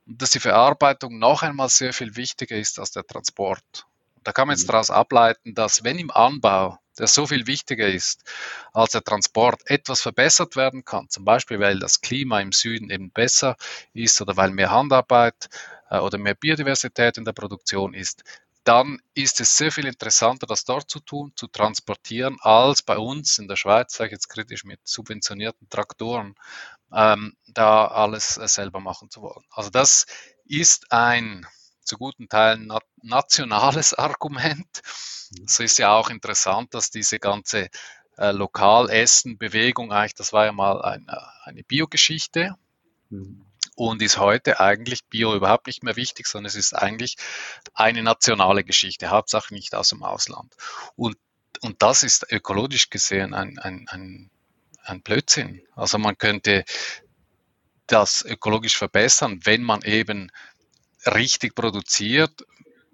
[0.06, 3.86] und dass die Verarbeitung noch einmal sehr viel wichtiger ist als der Transport.
[4.24, 4.72] Da kann man jetzt mhm.
[4.72, 8.24] daraus ableiten, dass wenn im Anbau, der so viel wichtiger ist
[8.72, 13.10] als der Transport, etwas verbessert werden kann, zum Beispiel weil das Klima im Süden eben
[13.10, 13.56] besser
[13.92, 15.48] ist oder weil mehr Handarbeit
[15.90, 18.24] äh, oder mehr Biodiversität in der Produktion ist,
[18.66, 23.38] dann ist es sehr viel interessanter, das dort zu tun, zu transportieren, als bei uns
[23.38, 26.34] in der Schweiz, sage ich jetzt kritisch, mit subventionierten Traktoren,
[26.92, 29.44] ähm, da alles äh, selber machen zu wollen.
[29.50, 30.06] Also das
[30.44, 31.46] ist ein
[31.82, 34.82] zu guten Teilen na nationales Argument.
[35.30, 35.44] Mhm.
[35.46, 37.68] Es ist ja auch interessant, dass diese ganze
[38.18, 42.56] äh, Lokalessen-Bewegung eigentlich, das war ja mal eine, eine Biogeschichte.
[43.10, 43.45] Mhm
[43.76, 47.16] und ist heute eigentlich Bio überhaupt nicht mehr wichtig, sondern es ist eigentlich
[47.74, 50.54] eine nationale Geschichte, Hauptsache nicht aus dem Ausland.
[50.96, 51.16] Und,
[51.60, 54.30] und das ist ökologisch gesehen ein, ein, ein,
[54.82, 55.62] ein Blödsinn.
[55.76, 56.64] Also man könnte
[57.86, 60.32] das ökologisch verbessern, wenn man eben
[61.04, 62.44] richtig produziert,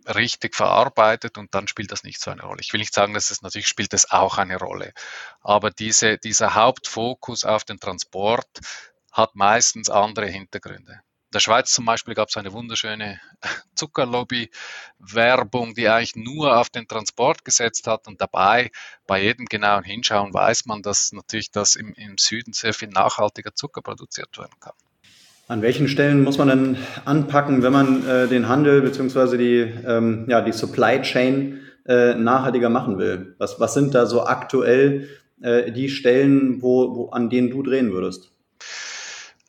[0.07, 2.61] richtig verarbeitet und dann spielt das nicht so eine Rolle.
[2.61, 4.93] Ich will nicht sagen, dass es natürlich spielt es auch eine Rolle,
[5.41, 8.49] aber diese, dieser Hauptfokus auf den Transport
[9.13, 11.01] hat meistens andere Hintergründe.
[11.33, 13.19] In der Schweiz zum Beispiel gab es eine wunderschöne
[13.75, 18.71] Zuckerlobby-Werbung, die eigentlich nur auf den Transport gesetzt hat und dabei
[19.07, 23.55] bei jedem genauen Hinschauen weiß man, dass natürlich das im, im Süden sehr viel nachhaltiger
[23.55, 24.75] Zucker produziert werden kann.
[25.49, 29.37] An welchen Stellen muss man denn anpacken, wenn man äh, den Handel bzw.
[29.37, 33.35] Die, ähm, ja, die Supply Chain äh, nachhaltiger machen will?
[33.39, 35.09] Was, was sind da so aktuell
[35.43, 38.31] äh, die Stellen, wo, wo, an denen du drehen würdest?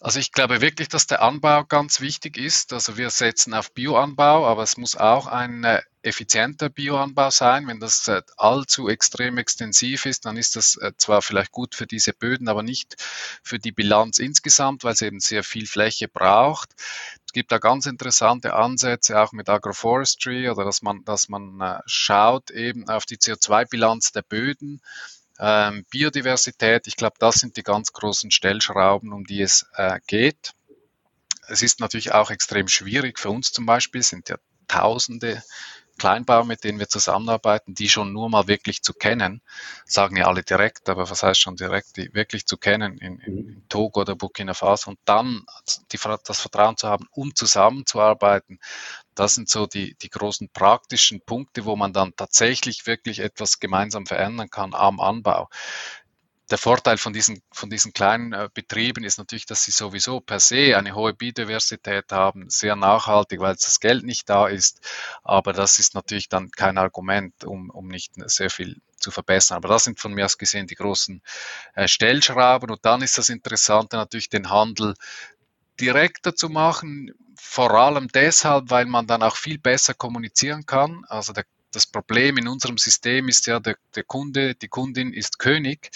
[0.04, 2.74] Also ich glaube wirklich, dass der Anbau ganz wichtig ist.
[2.74, 7.68] Also wir setzen auf Bioanbau, aber es muss auch ein äh, effizienter Bioanbau sein.
[7.68, 11.88] Wenn das äh, allzu extrem extensiv ist, dann ist das äh, zwar vielleicht gut für
[11.88, 13.02] diese Böden, aber nicht
[13.44, 16.72] für die Bilanz insgesamt, weil es eben sehr viel Fläche braucht.
[17.26, 22.52] Es gibt da ganz interessante Ansätze auch mit Agroforestry oder dass man, dass man schaut
[22.52, 24.82] eben auf die CO2-Bilanz der Böden
[25.39, 30.54] ähm, Biodiversität, ich glaube, das sind die ganz großen Stellschrauben, um die es äh, geht.
[31.48, 35.43] Es ist natürlich auch extrem schwierig für uns zum Beispiel, sind ja Tausende
[35.98, 39.42] Kleinbauer, mit denen wir zusammenarbeiten, die schon nur mal wirklich zu kennen,
[39.86, 43.34] sagen ja alle direkt, aber was heißt schon direkt, die wirklich zu kennen in, in,
[43.34, 43.50] mhm.
[43.50, 45.46] in Togo oder Burkina Faso und dann
[45.92, 48.60] die, das Vertrauen zu haben, um zusammenzuarbeiten,
[49.16, 54.06] das sind so die, die großen praktischen Punkte, wo man dann tatsächlich wirklich etwas gemeinsam
[54.06, 55.50] verändern kann am Anbau
[56.52, 60.40] der Vorteil von diesen, von diesen kleinen äh, Betrieben ist natürlich, dass sie sowieso per
[60.40, 64.82] se eine hohe Biodiversität haben, sehr nachhaltig, weil das Geld nicht da ist.
[65.24, 69.58] Aber das ist natürlich dann kein Argument, um, um nicht sehr viel zu verbessern.
[69.58, 71.22] Aber das sind von mir aus gesehen die großen
[71.76, 72.70] äh, Stellschrauben.
[72.72, 74.96] Und dann ist das Interessante natürlich, den Handel
[75.80, 81.04] direkter zu machen, vor allem deshalb, weil man dann auch viel besser kommunizieren kann.
[81.08, 85.40] Also der das Problem in unserem System ist ja, der, der Kunde, die Kundin ist
[85.40, 85.92] König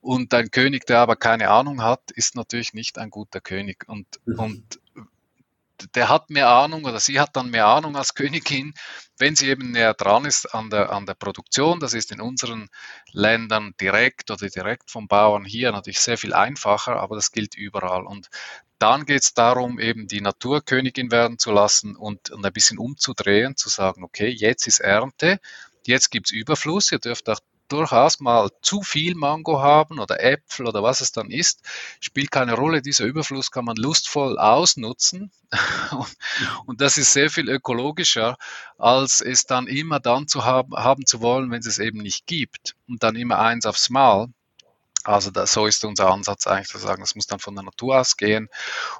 [0.00, 3.84] und ein König, der aber keine Ahnung hat, ist natürlich nicht ein guter König.
[3.88, 4.38] Und, mhm.
[4.38, 4.80] und
[5.94, 8.74] der hat mehr Ahnung oder sie hat dann mehr Ahnung als Königin,
[9.18, 11.80] wenn sie eben näher dran ist an der, an der Produktion.
[11.80, 12.68] Das ist in unseren
[13.12, 18.04] Ländern direkt oder direkt vom Bauern hier natürlich sehr viel einfacher, aber das gilt überall.
[18.06, 18.28] Und
[18.78, 23.56] dann geht es darum, eben die Naturkönigin werden zu lassen und, und ein bisschen umzudrehen,
[23.56, 25.40] zu sagen, okay, jetzt ist Ernte,
[25.86, 30.66] jetzt gibt es Überfluss, ihr dürft auch durchaus mal zu viel Mango haben oder Äpfel
[30.66, 31.62] oder was es dann ist,
[32.00, 32.82] spielt keine Rolle.
[32.82, 35.30] Dieser Überfluss kann man lustvoll ausnutzen
[36.66, 38.36] und das ist sehr viel ökologischer,
[38.78, 42.26] als es dann immer dann zu haben, haben zu wollen, wenn es es eben nicht
[42.26, 44.28] gibt und dann immer eins aufs Mal.
[45.04, 48.00] Also das, so ist unser Ansatz eigentlich zu sagen, es muss dann von der Natur
[48.00, 48.48] ausgehen.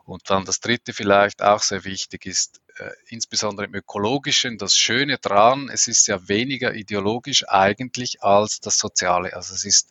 [0.04, 5.18] Und dann das Dritte vielleicht auch sehr wichtig ist, äh, insbesondere im ökologischen, das Schöne
[5.18, 9.34] dran, es ist ja weniger ideologisch eigentlich als das Soziale.
[9.34, 9.90] Also es ist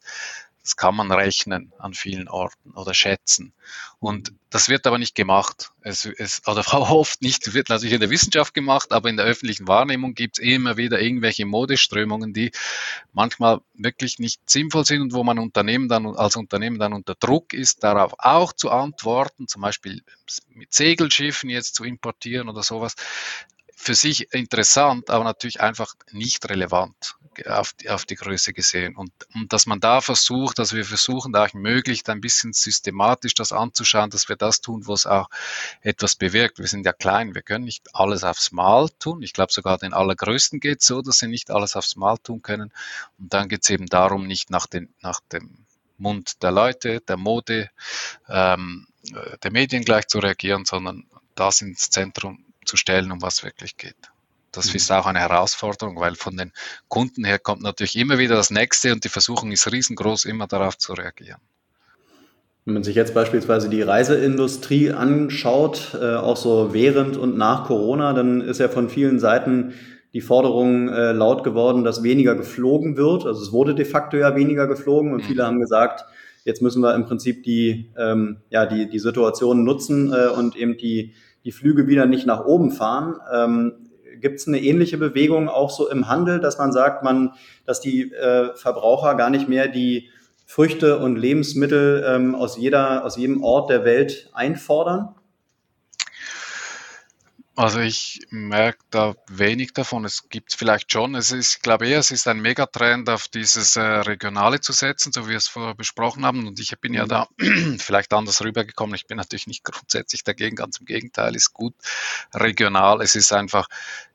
[0.68, 3.54] das kann man rechnen an vielen Orten oder schätzen.
[4.00, 5.72] Und das wird aber nicht gemacht.
[5.80, 9.70] Es, es, oder oft nicht, wird natürlich in der Wissenschaft gemacht, aber in der öffentlichen
[9.70, 12.52] Wahrnehmung gibt es immer wieder irgendwelche Modeströmungen, die
[13.14, 17.54] manchmal wirklich nicht sinnvoll sind und wo man Unternehmen dann als Unternehmen dann unter Druck
[17.54, 20.04] ist, darauf auch zu antworten, zum Beispiel
[20.50, 22.96] mit Segelschiffen jetzt zu importieren oder sowas
[23.80, 28.96] für sich interessant, aber natürlich einfach nicht relevant auf die, auf die Größe gesehen.
[28.96, 33.52] Und, und dass man da versucht, dass wir versuchen, da möglichst ein bisschen systematisch das
[33.52, 35.30] anzuschauen, dass wir das tun, wo es auch
[35.82, 36.58] etwas bewirkt.
[36.58, 39.22] Wir sind ja klein, wir können nicht alles aufs Mal tun.
[39.22, 42.42] Ich glaube, sogar den Allergrößten geht es so, dass sie nicht alles aufs Mal tun
[42.42, 42.74] können.
[43.20, 45.66] Und dann geht es eben darum, nicht nach, den, nach dem
[46.00, 47.70] Mund der Leute, der Mode,
[48.28, 48.88] ähm,
[49.44, 53.96] der Medien gleich zu reagieren, sondern das ins Zentrum zu stellen, um was wirklich geht.
[54.52, 54.78] Das mhm.
[54.78, 56.52] ist auch eine Herausforderung, weil von den
[56.88, 60.78] Kunden her kommt natürlich immer wieder das Nächste und die Versuchung ist riesengroß, immer darauf
[60.78, 61.40] zu reagieren.
[62.66, 68.12] Wenn man sich jetzt beispielsweise die Reiseindustrie anschaut, äh, auch so während und nach Corona,
[68.14, 69.74] dann ist ja von vielen Seiten
[70.14, 73.26] die Forderung äh, laut geworden, dass weniger geflogen wird.
[73.26, 75.28] Also es wurde de facto ja weniger geflogen und mhm.
[75.28, 76.04] viele haben gesagt,
[76.44, 80.78] jetzt müssen wir im Prinzip die, ähm, ja, die, die Situation nutzen äh, und eben
[80.78, 83.16] die die Flüge wieder nicht nach oben fahren.
[83.34, 83.74] Ähm,
[84.20, 87.34] Gibt es eine ähnliche Bewegung auch so im Handel, dass man sagt, man,
[87.66, 90.10] dass die äh, Verbraucher gar nicht mehr die
[90.46, 95.10] Früchte und Lebensmittel ähm, aus jeder, aus jedem Ort der Welt einfordern?
[97.58, 100.06] Also ich merke da wenig davon.
[100.06, 101.16] Es gibt vielleicht schon.
[101.16, 105.12] Es ist, ich glaube eher, es ist ein Megatrend, auf dieses äh, Regionale zu setzen,
[105.12, 106.46] so wie wir es vorher besprochen haben.
[106.46, 107.10] Und ich bin ja mhm.
[107.10, 107.28] da
[107.80, 108.94] vielleicht anders rübergekommen.
[108.94, 111.74] Ich bin natürlich nicht grundsätzlich dagegen, ganz im Gegenteil, ist gut
[112.32, 113.02] regional.
[113.02, 113.68] Es ist einfach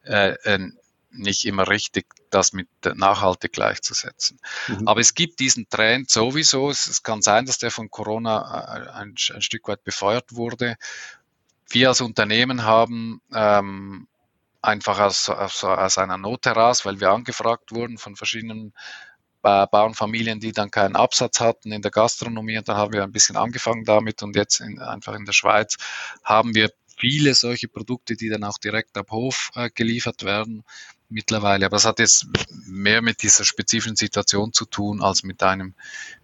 [0.05, 0.71] äh, äh,
[1.11, 4.39] nicht immer richtig, das mit nachhaltig gleichzusetzen.
[4.69, 4.87] Mhm.
[4.87, 6.71] Aber es gibt diesen Trend sowieso.
[6.71, 10.77] Es, es, kann sein, dass der von Corona äh, ein, ein Stück weit befeuert wurde
[11.75, 14.07] wir als Unternehmen haben ähm,
[14.61, 18.73] einfach aus, aus, aus einer Not heraus, weil wir angefragt wurden von verschiedenen
[19.43, 22.59] Bauernfamilien, die dann keinen Absatz hatten in der Gastronomie.
[22.59, 25.77] Und dann haben wir ein bisschen angefangen damit und jetzt in, einfach in der Schweiz
[26.23, 30.63] haben wir viele solche Produkte, die dann auch direkt ab Hof äh, geliefert werden
[31.09, 31.67] mittlerweile.
[31.67, 32.27] Aber es hat jetzt
[32.67, 35.75] mehr mit dieser spezifischen Situation zu tun als mit einem,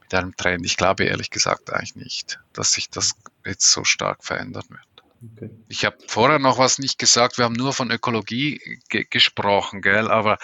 [0.01, 0.65] mit einem Trend.
[0.65, 4.98] Ich glaube ehrlich gesagt eigentlich nicht, dass sich das jetzt so stark verändern wird.
[5.21, 5.51] Okay.
[5.69, 7.39] Ich habe vorher noch was nicht gesagt.
[7.39, 10.09] Wir haben nur von Ökologie ge gesprochen, gell?
[10.09, 10.39] Aber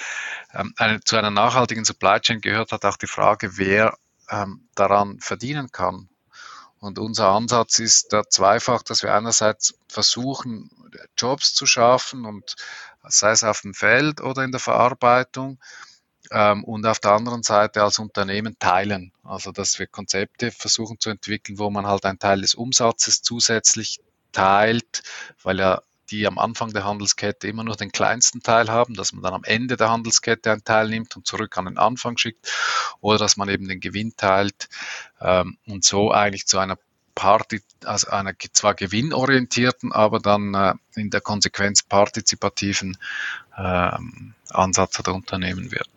[0.53, 3.97] ähm, eine, zu einer nachhaltigen Supply Chain gehört hat auch die Frage, wer
[4.31, 6.09] ähm, daran verdienen kann.
[6.81, 10.71] Und unser Ansatz ist da zweifach, dass wir einerseits versuchen,
[11.17, 12.57] Jobs zu schaffen und
[13.05, 15.59] sei es auf dem Feld oder in der Verarbeitung
[16.31, 19.13] ähm, und auf der anderen Seite als Unternehmen teilen.
[19.23, 24.01] Also dass wir Konzepte versuchen zu entwickeln, wo man halt einen Teil des Umsatzes zusätzlich
[24.35, 25.03] teilt,
[25.43, 29.23] weil ja die am Anfang der Handelskette immer nur den kleinsten Teil haben, dass man
[29.23, 32.53] dann am Ende der Handelskette einen Teil nimmt und zurück an den Anfang schickt
[33.01, 34.69] oder dass man eben den Gewinn teilt
[35.21, 36.79] ähm, und so eigentlich zu einer
[37.15, 42.99] Party, also einer zwar gewinnorientierten, aber dann äh, in der Konsequenz partizipativen
[43.57, 45.89] ähm, Ansatz der Unternehmen wird.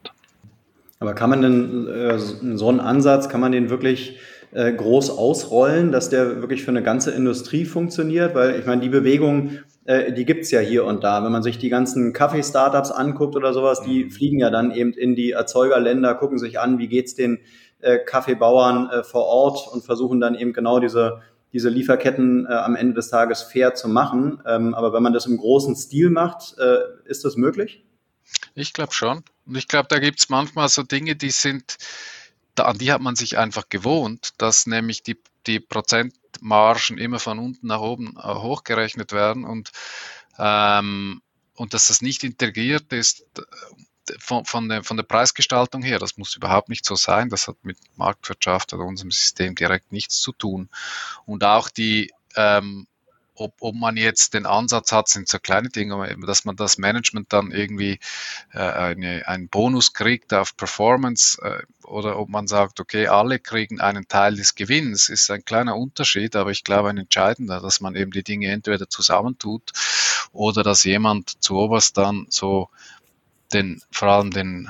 [1.00, 4.20] Aber kann man denn äh, so einen Ansatz, kann man den wirklich
[4.52, 8.90] äh, groß ausrollen, dass der wirklich für eine ganze Industrie funktioniert, weil ich meine, die
[8.90, 11.24] Bewegung, äh, die gibt's ja hier und da.
[11.24, 14.12] Wenn man sich die ganzen Kaffee-Startups anguckt oder sowas, die mhm.
[14.12, 17.40] fliegen ja dann eben in die Erzeugerländer, gucken sich an, wie geht's den
[17.80, 21.22] äh, Kaffeebauern äh, vor Ort und versuchen dann eben genau diese
[21.54, 24.42] diese Lieferketten äh, am Ende des Tages fair zu machen.
[24.46, 27.86] Ähm, aber wenn man das im großen Stil macht, äh, ist das möglich?
[28.56, 29.24] Ich glaube schon.
[29.46, 31.78] Und ich glaube, da gibt es manchmal so Dinge, die sind,
[32.58, 37.40] da, an die hat man sich einfach gewohnt, dass nämlich die, die Prozentmargen immer von
[37.40, 39.72] unten nach oben äh, hochgerechnet werden und,
[40.38, 41.22] ähm,
[41.56, 43.26] und dass das nicht integriert ist
[44.20, 47.30] von, von, der, von der Preisgestaltung her, das muss überhaupt nicht so sein.
[47.30, 50.70] Das hat mit Marktwirtschaft oder unserem System direkt nichts zu tun.
[51.26, 52.88] Und auch die, ähm,
[53.40, 57.32] ob, ob man jetzt den Ansatz hat, sind so kleine Dinge, dass man das Management
[57.32, 58.00] dann irgendwie
[58.52, 63.80] äh, eine, einen Bonus kriegt auf Performance äh, oder ob man sagt, okay, alle kriegen
[63.80, 67.96] einen Teil des Gewinns, ist ein kleiner Unterschied, aber ich glaube ein entscheidender, dass man
[67.96, 69.72] eben die Dinge entweder zusammentut
[70.34, 72.70] oder dass jemand zu oberst dann so
[73.54, 74.70] den, vor allem den,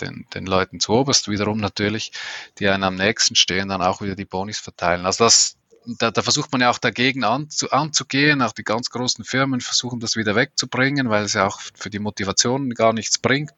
[0.00, 2.12] den, den Leuten zu oberst wiederum natürlich,
[2.58, 5.04] die einen am nächsten stehen, dann auch wieder die Bonis verteilen.
[5.04, 5.57] Also das,
[5.98, 8.42] da, da versucht man ja auch dagegen an, zu, anzugehen.
[8.42, 11.98] Auch die ganz großen Firmen versuchen das wieder wegzubringen, weil es ja auch für die
[11.98, 13.52] Motivation gar nichts bringt,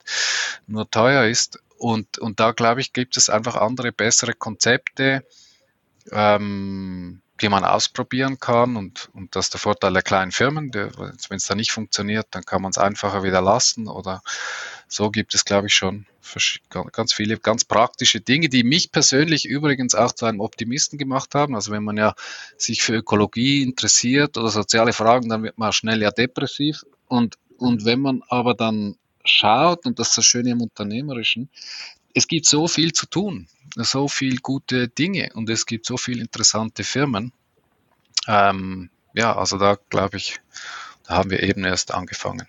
[0.67, 1.59] nur teuer ist.
[1.77, 5.25] Und, und da glaube ich, gibt es einfach andere, bessere Konzepte,
[6.13, 10.73] ähm, die man ausprobieren kann und, und das ist der Vorteil der kleinen Firmen.
[10.75, 14.23] Wenn es da nicht funktioniert, dann kann man es einfacher wieder lassen oder
[14.89, 16.07] so gibt es, glaube ich, schon
[16.93, 21.55] ganz viele ganz praktische Dinge, die mich persönlich übrigens auch zu einem Optimisten gemacht haben.
[21.55, 22.15] Also wenn man ja
[22.57, 27.85] sich für Ökologie interessiert oder soziale Fragen, dann wird man schnell ja depressiv und, und
[27.85, 31.49] wenn man aber dann schaut, und das ist das Schöne im Unternehmerischen,
[32.15, 36.21] es gibt so viel zu tun, so viel gute Dinge und es gibt so viele
[36.21, 37.33] interessante Firmen.
[38.27, 40.41] Ähm, ja, also da glaube ich,
[41.07, 42.47] da haben wir eben erst angefangen.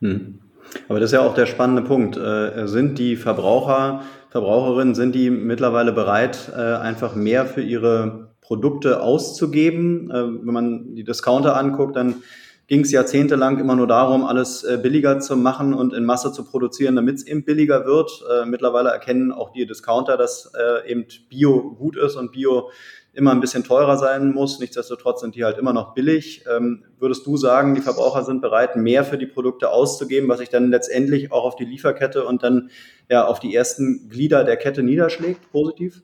[0.00, 0.40] Hm.
[0.88, 2.16] Aber das ist ja auch der spannende Punkt.
[2.16, 9.00] Äh, sind die Verbraucher, Verbraucherinnen, sind die mittlerweile bereit, äh, einfach mehr für ihre Produkte
[9.02, 10.10] auszugeben?
[10.10, 12.22] Äh, wenn man die Discounter anguckt, dann
[12.68, 16.96] ging es jahrzehntelang immer nur darum, alles billiger zu machen und in Masse zu produzieren,
[16.96, 18.24] damit es eben billiger wird.
[18.46, 20.50] Mittlerweile erkennen auch die Discounter, dass
[20.86, 22.70] eben Bio gut ist und Bio
[23.12, 24.58] immer ein bisschen teurer sein muss.
[24.58, 26.44] Nichtsdestotrotz sind die halt immer noch billig.
[26.50, 30.48] Ähm, würdest du sagen, die Verbraucher sind bereit, mehr für die Produkte auszugeben, was sich
[30.48, 32.70] dann letztendlich auch auf die Lieferkette und dann
[33.10, 36.02] ja auf die ersten Glieder der Kette niederschlägt, positiv?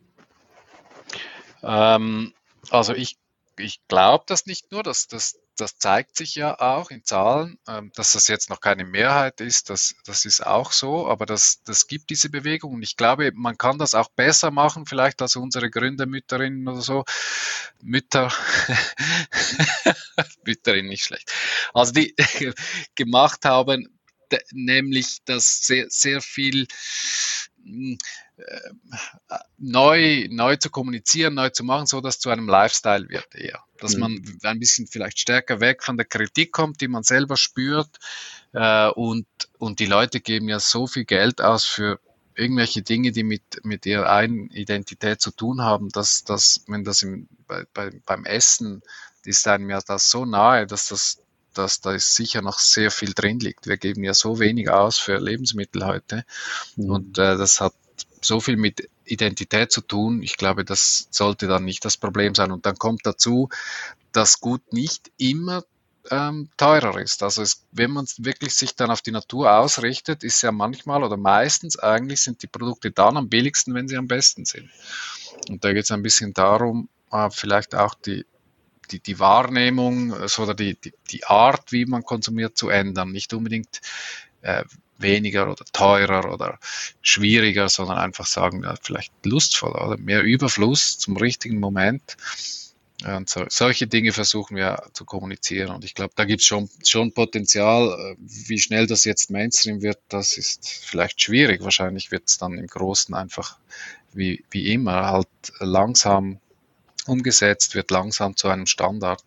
[1.62, 2.32] Ähm,
[2.70, 3.16] also ich
[3.58, 7.90] ich glaube das nicht nur, das, das, das zeigt sich ja auch in Zahlen, ähm,
[7.94, 11.86] dass das jetzt noch keine Mehrheit ist, das, das ist auch so, aber das, das
[11.86, 12.74] gibt diese Bewegung.
[12.74, 17.04] Und ich glaube, man kann das auch besser machen, vielleicht als unsere Gründermütterinnen oder so,
[17.80, 18.32] Mütter,
[20.44, 21.32] Mütterinnen nicht schlecht,
[21.74, 22.14] also die
[22.94, 23.88] gemacht haben,
[24.52, 26.66] nämlich dass sehr, sehr viel
[27.62, 27.98] hm,
[29.58, 33.62] neu, neu zu kommunizieren, neu zu machen, so dass zu einem Lifestyle wird eher.
[33.78, 34.00] Dass mhm.
[34.00, 37.90] man ein bisschen vielleicht stärker weg von der Kritik kommt, die man selber spürt.
[38.52, 39.26] Äh, und,
[39.58, 42.00] und die Leute geben ja so viel Geld aus für
[42.34, 47.02] irgendwelche Dinge, die mit, mit ihrer eigenen Identität zu tun haben, dass, dass wenn das
[47.02, 48.82] im, bei, bei, beim Essen
[49.24, 51.20] ist einem ja das so nahe, dass das
[51.54, 53.66] dass da ist sicher noch sehr viel drin liegt.
[53.66, 56.24] Wir geben ja so wenig aus für Lebensmittel heute
[56.76, 56.90] mhm.
[56.90, 57.74] und äh, das hat
[58.20, 60.22] so viel mit Identität zu tun.
[60.22, 62.52] Ich glaube, das sollte dann nicht das Problem sein.
[62.52, 63.48] Und dann kommt dazu,
[64.12, 65.64] dass Gut nicht immer
[66.10, 67.22] ähm, teurer ist.
[67.22, 71.16] Also es, wenn man wirklich sich dann auf die Natur ausrichtet, ist ja manchmal oder
[71.16, 74.70] meistens eigentlich sind die Produkte dann am billigsten, wenn sie am besten sind.
[75.48, 78.24] Und da geht es ein bisschen darum, äh, vielleicht auch die
[78.90, 83.12] die, die Wahrnehmung also, oder die, die, die Art, wie man konsumiert, zu ändern.
[83.12, 83.80] Nicht unbedingt
[84.42, 84.64] äh,
[84.98, 86.58] weniger oder teurer oder
[87.02, 92.16] schwieriger, sondern einfach sagen, ja, vielleicht lustvoller oder mehr Überfluss zum richtigen Moment.
[93.04, 95.70] Und so, solche Dinge versuchen wir zu kommunizieren.
[95.70, 98.16] Und ich glaube, da gibt es schon, schon Potenzial.
[98.18, 101.62] Wie schnell das jetzt Mainstream wird, das ist vielleicht schwierig.
[101.62, 103.58] Wahrscheinlich wird es dann im Großen einfach
[104.12, 105.28] wie, wie immer halt
[105.60, 106.40] langsam
[107.06, 109.22] umgesetzt, wird langsam zu einem Standard.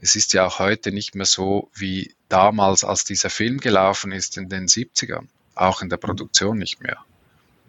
[0.00, 4.36] Es ist ja auch heute nicht mehr so wie damals, als dieser Film gelaufen ist
[4.36, 5.26] in den 70ern.
[5.54, 6.98] Auch in der Produktion nicht mehr.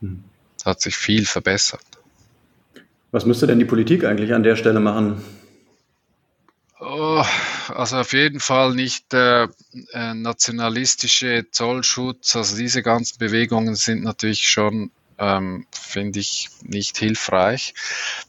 [0.02, 0.24] Hm.
[0.58, 1.86] Es hat sich viel verbessert.
[3.12, 5.24] Was müsste denn die Politik eigentlich an der Stelle machen?
[6.80, 7.24] Oh,
[7.68, 9.48] also auf jeden Fall nicht äh,
[9.92, 12.36] äh, nationalistische Zollschutz.
[12.36, 17.74] Also diese ganzen Bewegungen sind natürlich schon ähm, finde ich nicht hilfreich.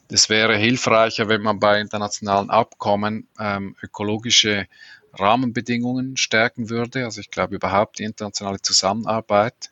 [0.09, 4.67] Es wäre hilfreicher, wenn man bei internationalen Abkommen ähm, ökologische
[5.13, 7.05] Rahmenbedingungen stärken würde.
[7.05, 9.70] Also ich glaube überhaupt die internationale Zusammenarbeit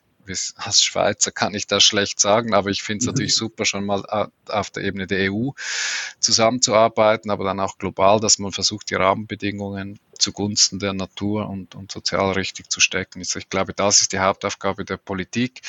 [0.56, 3.12] als Schweizer kann ich das schlecht sagen, aber ich finde es mhm.
[3.12, 5.50] natürlich super, schon mal auf der Ebene der EU
[6.18, 11.90] zusammenzuarbeiten, aber dann auch global, dass man versucht, die Rahmenbedingungen zugunsten der Natur und, und
[11.90, 13.20] sozial richtig zu stecken.
[13.20, 15.62] Ich glaube, das ist die Hauptaufgabe der Politik.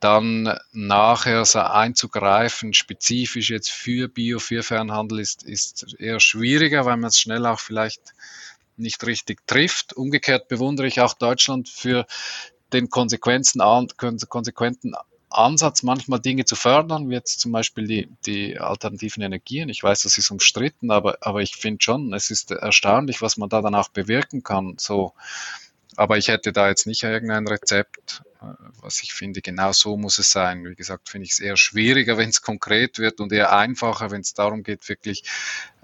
[0.00, 6.96] Dann nachher so einzugreifen, spezifisch jetzt für Bio, für Fernhandel, ist, ist eher schwieriger, weil
[6.96, 8.14] man es schnell auch vielleicht
[8.76, 9.92] nicht richtig trifft.
[9.92, 12.06] Umgekehrt bewundere ich auch Deutschland für
[12.72, 13.60] den Konsequenzen,
[14.28, 14.94] konsequenten
[15.30, 19.68] Ansatz, manchmal Dinge zu fördern, wie jetzt zum Beispiel die, die alternativen Energien.
[19.68, 23.48] Ich weiß, das ist umstritten, aber, aber ich finde schon, es ist erstaunlich, was man
[23.48, 24.76] da dann auch bewirken kann.
[24.78, 25.12] So,
[25.96, 28.46] aber ich hätte da jetzt nicht irgendein Rezept, äh,
[28.80, 30.64] was ich finde, genau so muss es sein.
[30.64, 34.22] Wie gesagt, finde ich es eher schwieriger, wenn es konkret wird und eher einfacher, wenn
[34.22, 35.24] es darum geht, wirklich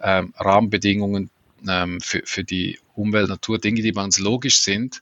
[0.03, 1.31] ähm, Rahmenbedingungen
[1.69, 5.01] ähm, für, für die Umwelt, Natur, Dinge, die bei uns logisch sind,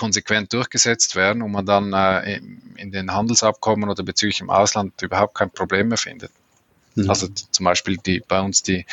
[0.00, 2.40] konsequent durchgesetzt werden und man dann äh,
[2.76, 6.32] in den Handelsabkommen oder bezüglich im Ausland überhaupt kein Problem mehr findet.
[6.94, 7.10] Mhm.
[7.10, 8.86] Also zum Beispiel die, bei uns die,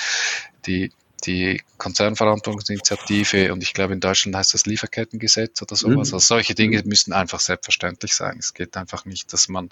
[0.66, 0.92] die,
[1.24, 5.94] die Konzernverantwortungsinitiative und ich glaube in Deutschland heißt das Lieferkettengesetz oder sowas.
[5.94, 6.00] Mhm.
[6.00, 8.36] Also solche Dinge müssen einfach selbstverständlich sein.
[8.38, 9.70] Es geht einfach nicht, dass man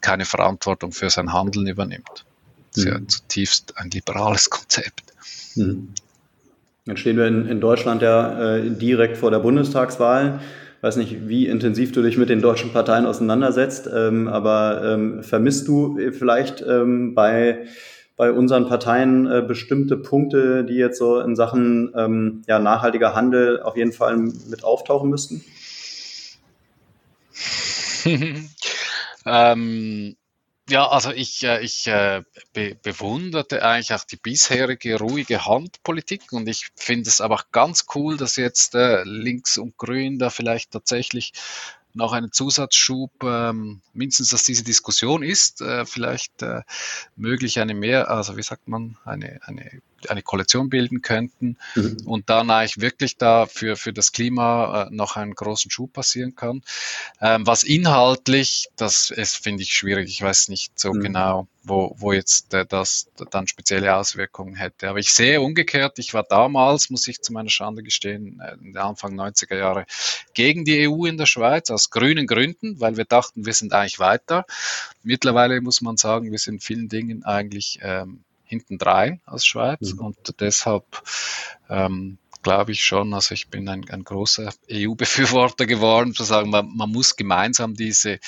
[0.00, 2.24] keine Verantwortung für sein Handeln übernimmt.
[2.70, 2.92] Das ist mhm.
[2.92, 5.02] ja zutiefst ein liberales Konzept.
[5.56, 5.94] Mhm.
[6.84, 10.38] Jetzt stehen wir in, in Deutschland ja äh, direkt vor der Bundestagswahl.
[10.86, 15.66] Weiß nicht, wie intensiv du dich mit den deutschen Parteien auseinandersetzt, ähm, aber ähm, vermisst
[15.66, 17.66] du vielleicht ähm, bei,
[18.16, 23.60] bei unseren Parteien äh, bestimmte Punkte, die jetzt so in Sachen ähm, ja, nachhaltiger Handel
[23.62, 25.44] auf jeden Fall mit auftauchen müssten?
[29.26, 30.16] ähm,
[30.68, 36.48] ja, also ich, äh, ich äh, be bewunderte eigentlich auch die bisherige ruhige Handpolitik und
[36.48, 41.32] ich finde es aber ganz cool, dass jetzt äh, links und grün da vielleicht tatsächlich
[41.94, 46.62] noch einen Zusatzschub, ähm, mindestens dass diese Diskussion ist, äh, vielleicht äh,
[47.16, 51.98] möglich eine mehr, also wie sagt man, eine, eine eine Koalition bilden könnten mhm.
[52.04, 56.34] und dann eigentlich wirklich da für, für das Klima äh, noch einen großen Schub passieren
[56.36, 56.62] kann.
[57.20, 60.08] Ähm, was inhaltlich, das ist, finde ich schwierig.
[60.08, 61.00] Ich weiß nicht so mhm.
[61.00, 64.88] genau, wo, wo jetzt äh, das dann spezielle Auswirkungen hätte.
[64.88, 69.18] Aber ich sehe umgekehrt, ich war damals, muss ich zu meiner Schande gestehen, äh, Anfang
[69.18, 69.86] 90er Jahre
[70.34, 73.98] gegen die EU in der Schweiz aus grünen Gründen, weil wir dachten, wir sind eigentlich
[73.98, 74.44] weiter.
[75.02, 80.00] Mittlerweile muss man sagen, wir sind in vielen Dingen eigentlich ähm, hintendrein als Schweiz mhm.
[80.00, 81.02] und deshalb
[81.68, 86.74] ähm, glaube ich schon, also ich bin ein, ein großer EU-Befürworter geworden, zu sagen, man,
[86.76, 88.20] man muss gemeinsam diese,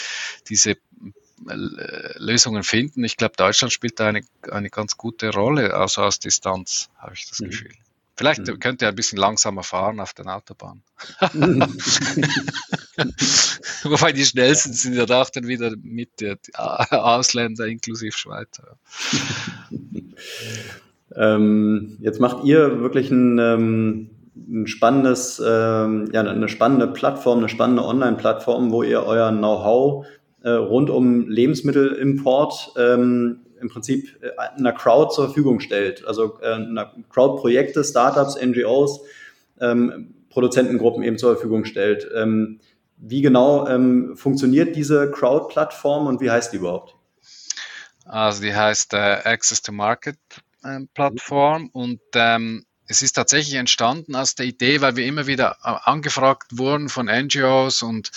[0.48, 0.76] diese äh,
[2.16, 3.04] Lösungen finden.
[3.04, 7.28] Ich glaube, Deutschland spielt da eine, eine ganz gute Rolle, also aus Distanz, habe ich
[7.28, 7.50] das mhm.
[7.50, 7.72] Gefühl.
[8.18, 8.58] Vielleicht mhm.
[8.58, 10.82] könnt ihr ein bisschen langsamer fahren auf der Autobahn.
[13.84, 16.36] Wobei die schnellsten sind ja auch dann wieder mit der
[16.90, 18.76] Ausländer inklusive Schweizer.
[21.14, 27.48] ähm, jetzt macht ihr wirklich ein, ähm, ein spannendes, ähm, ja, eine spannende Plattform, eine
[27.48, 30.06] spannende Online-Plattform, wo ihr euer Know-how
[30.42, 36.04] äh, rund um Lebensmittelimport ähm, im Prinzip äh, einer Crowd zur Verfügung stellt.
[36.06, 39.00] Also äh, einer Crowd-Projekte, Startups, NGOs,
[39.60, 42.08] ähm, Produzentengruppen eben zur Verfügung stellt.
[42.14, 42.60] Ähm,
[42.96, 46.96] wie genau ähm, funktioniert diese Crowd-Plattform und wie heißt die überhaupt?
[48.04, 50.18] Also die heißt äh, Access to Market
[50.64, 55.58] äh, Plattform und ähm, es ist tatsächlich entstanden aus der Idee, weil wir immer wieder
[55.62, 58.10] äh, angefragt wurden von NGOs und,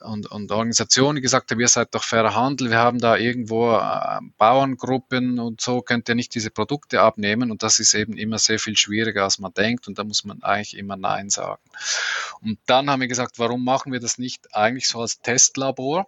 [0.00, 3.74] und, und Organisationen, die gesagt haben, ihr seid doch fairer Handel, wir haben da irgendwo
[3.74, 8.38] äh, Bauerngruppen und so, könnt ihr nicht diese Produkte abnehmen und das ist eben immer
[8.38, 11.62] sehr viel schwieriger, als man denkt und da muss man eigentlich immer Nein sagen.
[12.40, 16.06] Und dann haben wir gesagt, warum machen wir das nicht eigentlich so als Testlabor?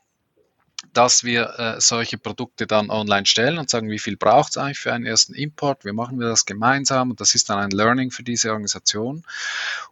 [0.92, 4.78] Dass wir äh, solche Produkte dann online stellen und sagen, wie viel braucht es eigentlich
[4.78, 8.10] für einen ersten Import, wie machen wir das gemeinsam und das ist dann ein Learning
[8.10, 9.24] für diese Organisation.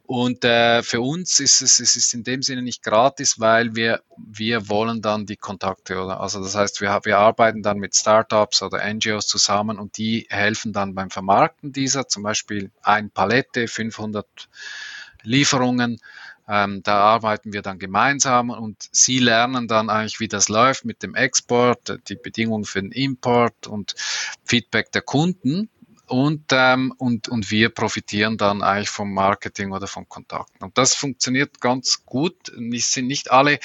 [0.06, 4.02] Und äh, für uns ist es, es ist in dem Sinne nicht gratis, weil wir,
[4.18, 6.20] wir wollen dann die Kontakte, oder?
[6.20, 10.72] Also das heißt, wir, wir arbeiten dann mit Startups oder NGOs zusammen und die helfen
[10.72, 14.26] dann beim Vermarkten dieser, zum Beispiel ein Palette, 500
[15.22, 16.00] Lieferungen
[16.46, 21.02] ähm, da arbeiten wir dann gemeinsam und Sie lernen dann eigentlich, wie das läuft mit
[21.02, 23.94] dem Export, die Bedingungen für den Import und
[24.44, 25.70] Feedback der Kunden.
[26.06, 30.62] Und, ähm, und, und wir profitieren dann eigentlich vom Marketing oder von Kontakten.
[30.62, 32.50] Und das funktioniert ganz gut.
[32.50, 33.58] Es sind nicht alle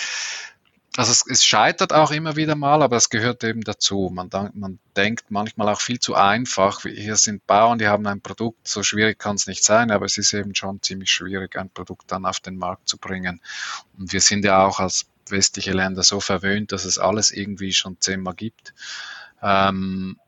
[1.00, 4.12] also es, es, scheitert auch immer wieder mal, aber es gehört eben dazu.
[4.14, 6.82] Man, man, denkt manchmal auch viel zu einfach.
[6.82, 10.18] Hier sind Bauern, die haben ein Produkt, so schwierig kann es nicht sein, aber es
[10.18, 13.40] ist eben schon ziemlich schwierig, ein Produkt dann auf den Markt zu bringen.
[13.98, 17.96] Und wir sind ja auch als westliche Länder so verwöhnt, dass es alles irgendwie schon
[18.02, 18.74] zehnmal gibt.
[19.42, 20.20] Ähm,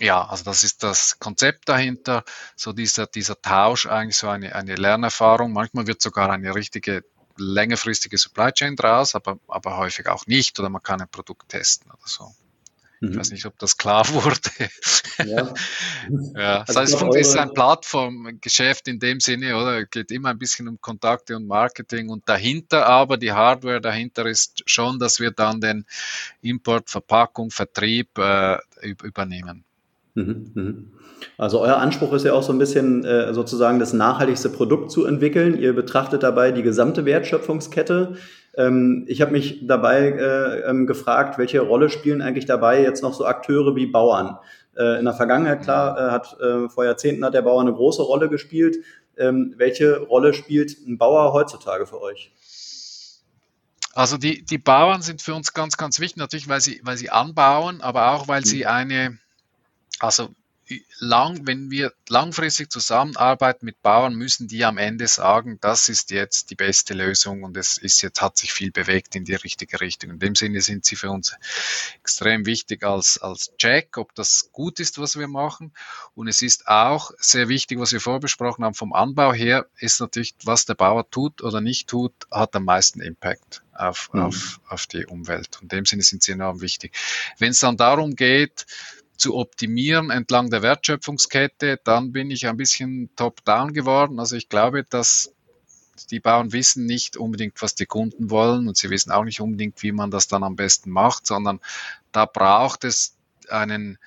[0.00, 2.24] ja, also das ist das Konzept dahinter,
[2.56, 5.52] so dieser, dieser Tausch, eigentlich so eine, eine Lernerfahrung.
[5.52, 7.04] Manchmal wird sogar eine richtige
[7.36, 11.90] längerfristige Supply Chain draus, aber, aber häufig auch nicht oder man kann ein Produkt testen
[11.90, 12.34] oder so.
[13.00, 13.16] Ich mhm.
[13.18, 14.38] weiß nicht, ob das klar wurde.
[15.18, 15.54] Ja.
[16.36, 16.64] ja.
[16.64, 19.80] Das also heißt, es ist ein Plattformgeschäft in dem Sinne, oder?
[19.80, 24.26] Es geht immer ein bisschen um Kontakte und Marketing und dahinter aber die Hardware dahinter
[24.26, 25.84] ist schon, dass wir dann den
[26.40, 29.64] Import, Verpackung, Vertrieb äh, übernehmen.
[30.14, 30.92] Mhm, mhm.
[31.38, 35.04] Also euer Anspruch ist ja auch so ein bisschen äh, sozusagen das nachhaltigste Produkt zu
[35.06, 35.58] entwickeln.
[35.58, 38.16] Ihr betrachtet dabei die gesamte Wertschöpfungskette.
[38.56, 43.14] Ähm, ich habe mich dabei äh, ähm, gefragt, welche Rolle spielen eigentlich dabei jetzt noch
[43.14, 44.38] so Akteure wie Bauern?
[44.76, 46.36] Äh, in der Vergangenheit, klar, hat
[46.68, 48.78] vor Jahrzehnten hat der Bauer eine große Rolle gespielt.
[49.16, 52.32] Ähm, welche Rolle spielt ein Bauer heutzutage für euch?
[53.94, 57.10] Also die, die Bauern sind für uns ganz, ganz wichtig, natürlich, weil sie, weil sie
[57.10, 58.66] anbauen, aber auch, weil sie mhm.
[58.66, 59.18] eine,
[60.00, 60.34] also
[60.98, 66.50] lang, wenn wir langfristig zusammenarbeiten mit Bauern, müssen die am Ende sagen, das ist jetzt
[66.50, 70.10] die beste Lösung und es ist jetzt, hat sich viel bewegt in die richtige Richtung.
[70.10, 71.34] In dem Sinne sind sie für uns
[72.00, 75.72] extrem wichtig als, als Check, ob das gut ist, was wir machen.
[76.14, 80.34] Und es ist auch sehr wichtig, was wir vorbesprochen haben, vom Anbau her, ist natürlich,
[80.44, 84.22] was der Bauer tut oder nicht tut, hat am meisten Impact auf, mhm.
[84.22, 85.58] auf, auf die Umwelt.
[85.60, 86.96] Und in dem Sinne sind sie enorm wichtig.
[87.38, 88.66] Wenn es dann darum geht,
[89.16, 94.18] zu optimieren entlang der Wertschöpfungskette, dann bin ich ein bisschen top-down geworden.
[94.18, 95.32] Also ich glaube, dass
[96.10, 99.82] die Bauern wissen nicht unbedingt, was die Kunden wollen und sie wissen auch nicht unbedingt,
[99.82, 101.60] wie man das dann am besten macht, sondern
[102.12, 103.16] da braucht es
[103.48, 103.98] einen,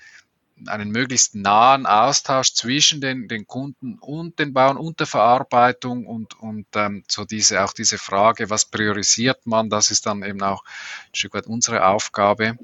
[0.65, 6.37] einen möglichst nahen Austausch zwischen den, den Kunden und den Bauern und der Verarbeitung und,
[6.39, 10.63] und ähm, so diese, auch diese Frage, was priorisiert man, das ist dann eben auch
[10.65, 12.57] ein Stück weit unsere Aufgabe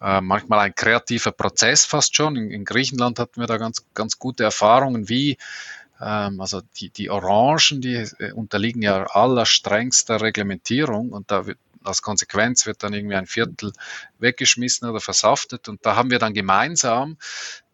[0.00, 2.36] äh, manchmal ein kreativer Prozess fast schon.
[2.36, 5.36] In, in, Griechenland hatten wir da ganz, ganz gute Erfahrungen, wie
[6.00, 11.58] ähm, also die, die Orangen, die äh, unterliegen ja aller strengster Reglementierung und da wird
[11.84, 13.72] als Konsequenz wird dann irgendwie ein Viertel
[14.18, 15.68] weggeschmissen oder versaftet.
[15.68, 17.16] Und da haben wir dann gemeinsam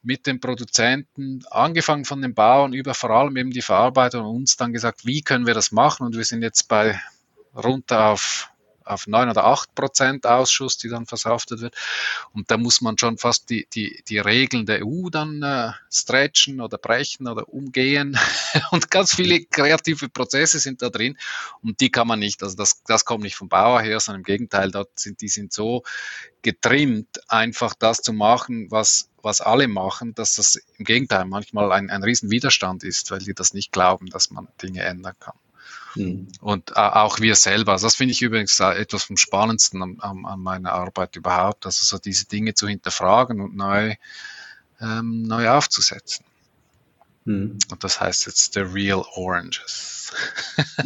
[0.03, 4.57] mit den Produzenten, angefangen von den Bauern über vor allem eben die Verarbeiter und uns
[4.57, 6.07] dann gesagt, wie können wir das machen?
[6.07, 7.01] Und wir sind jetzt bei
[7.55, 8.51] runter auf
[8.85, 11.74] auf neun oder acht Prozent Ausschuss, die dann versaftet wird.
[12.32, 16.61] Und da muss man schon fast die, die, die Regeln der EU dann äh, stretchen
[16.61, 18.18] oder brechen oder umgehen.
[18.70, 21.18] und ganz viele kreative Prozesse sind da drin
[21.62, 24.24] und die kann man nicht, also das, das kommt nicht vom Bauer her, sondern im
[24.24, 25.82] Gegenteil, dort sind, die sind so
[26.43, 31.91] getrimmt, einfach das zu machen, was, was alle machen, dass das im Gegenteil manchmal ein,
[31.91, 35.35] ein Riesenwiderstand ist, weil die das nicht glauben, dass man Dinge ändern kann.
[35.95, 36.28] Mhm.
[36.40, 37.72] Und äh, auch wir selber.
[37.72, 41.66] Also das finde ich übrigens etwas vom Spannendsten an, an, an, meiner Arbeit überhaupt.
[41.66, 43.95] Also so diese Dinge zu hinterfragen und neu,
[44.80, 46.24] ähm, neu aufzusetzen.
[47.24, 47.59] Mhm.
[47.70, 50.12] Und das heißt jetzt The Real Oranges.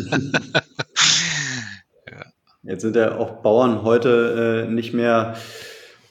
[2.11, 2.25] ja.
[2.63, 5.37] Jetzt sind ja auch Bauern heute äh, nicht mehr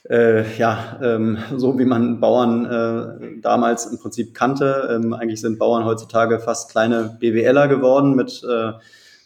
[0.10, 4.90] äh, ja, ähm, so wie man Bauern äh, damals im Prinzip kannte.
[4.92, 8.74] Ähm, eigentlich sind Bauern heutzutage fast kleine BWLer geworden mit, äh,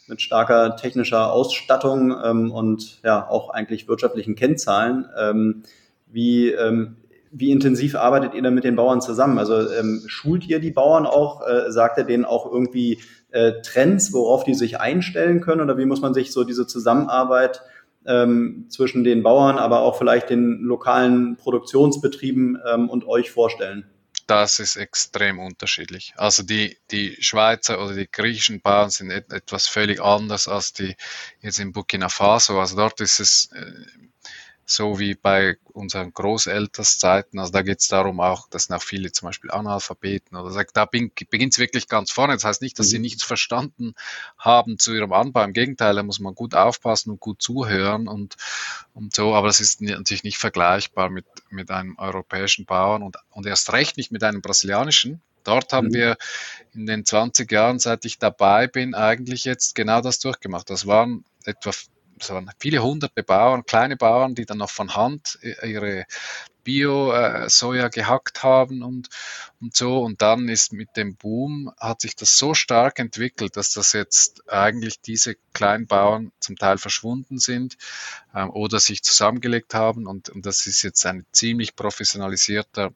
[0.08, 5.06] mit starker technischer Ausstattung ähm, und ja auch eigentlich wirtschaftlichen Kennzahlen.
[5.16, 5.62] Ähm,
[6.10, 6.96] wie, ähm,
[7.30, 9.38] wie intensiv arbeitet ihr denn mit den Bauern zusammen?
[9.38, 11.46] Also ähm, schult ihr die Bauern auch?
[11.46, 12.98] Äh, sagt ihr denen auch irgendwie
[13.30, 15.60] äh, Trends, worauf die sich einstellen können?
[15.60, 17.62] Oder wie muss man sich so diese Zusammenarbeit
[18.06, 23.86] ähm, zwischen den Bauern, aber auch vielleicht den lokalen Produktionsbetrieben ähm, und euch vorstellen?
[24.26, 26.14] Das ist extrem unterschiedlich.
[26.16, 30.96] Also die, die Schweizer oder die griechischen Bauern sind et etwas völlig anders als die
[31.40, 32.58] jetzt in Burkina Faso.
[32.58, 33.72] Also dort ist es äh,
[34.74, 37.38] so wie bei unseren Großelterszeiten.
[37.38, 40.76] Also da geht es darum auch, dass sind auch viele zum Beispiel Analphabeten oder sagt,
[40.76, 42.34] da beginnt es wirklich ganz vorne.
[42.34, 43.02] Das heißt nicht, dass sie mhm.
[43.02, 43.94] nichts verstanden
[44.38, 45.42] haben zu ihrem Anbau.
[45.44, 48.36] Im Gegenteil, da muss man gut aufpassen und gut zuhören und,
[48.94, 49.34] und so.
[49.34, 53.96] Aber das ist natürlich nicht vergleichbar mit, mit einem europäischen Bauern und, und erst recht
[53.96, 55.20] nicht mit einem brasilianischen.
[55.44, 55.94] Dort haben mhm.
[55.94, 56.16] wir
[56.74, 60.70] in den 20 Jahren, seit ich dabei bin, eigentlich jetzt genau das durchgemacht.
[60.70, 61.72] Das waren etwa
[62.18, 66.06] es waren viele hunderte Bauern, kleine Bauern, die dann noch von Hand äh, ihre
[66.64, 69.08] Bio-Soja gehackt haben und,
[69.60, 70.00] und so.
[70.02, 74.48] Und dann ist mit dem Boom, hat sich das so stark entwickelt, dass das jetzt
[74.48, 77.76] eigentlich diese kleinen Bauern zum Teil verschwunden sind
[78.34, 80.06] ähm, oder sich zusammengelegt haben.
[80.06, 82.92] Und, und das ist jetzt ein ziemlich professionalisierter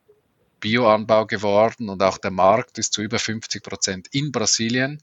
[0.67, 5.01] Bioanbau geworden und auch der Markt ist zu über 50 Prozent in Brasilien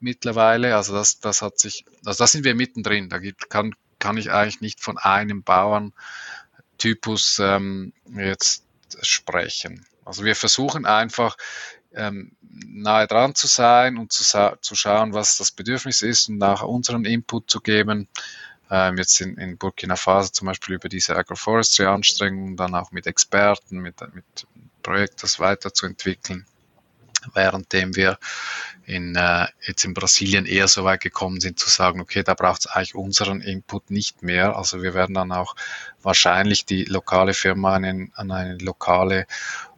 [0.00, 0.74] mittlerweile.
[0.74, 3.10] Also das, das hat sich, also da sind wir mittendrin.
[3.10, 8.64] Da gibt, kann kann ich eigentlich nicht von einem Bauerntypus ähm, jetzt
[9.00, 9.86] sprechen.
[10.04, 11.36] Also wir versuchen einfach
[11.94, 14.24] ähm, nahe dran zu sein und zu,
[14.60, 18.08] zu schauen, was das Bedürfnis ist und nach unseren Input zu geben.
[18.70, 23.78] Ähm, jetzt in, in Burkina Faso zum Beispiel über diese Agroforestry-Anstrengungen, dann auch mit Experten,
[23.78, 24.24] mit, mit
[24.82, 26.46] Projekt das weiterzuentwickeln
[27.34, 28.18] währenddem wir
[28.84, 32.62] in, äh, jetzt in Brasilien eher so weit gekommen sind zu sagen, okay, da braucht
[32.62, 34.56] es eigentlich unseren Input nicht mehr.
[34.56, 35.54] Also wir werden dann auch
[36.02, 39.26] wahrscheinlich die lokale Firma an, eine, an eine lokale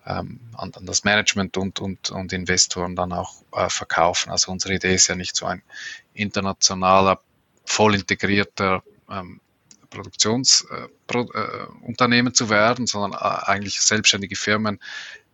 [0.07, 4.30] ähm, an, an, das Management und, und, und Investoren dann auch äh, verkaufen.
[4.30, 5.62] Also unsere Idee ist ja nicht so ein
[6.12, 7.20] internationaler,
[7.64, 9.40] voll integrierter ähm,
[9.95, 14.80] Produktionsunternehmen äh, äh, zu werden, sondern äh, eigentlich selbstständige Firmen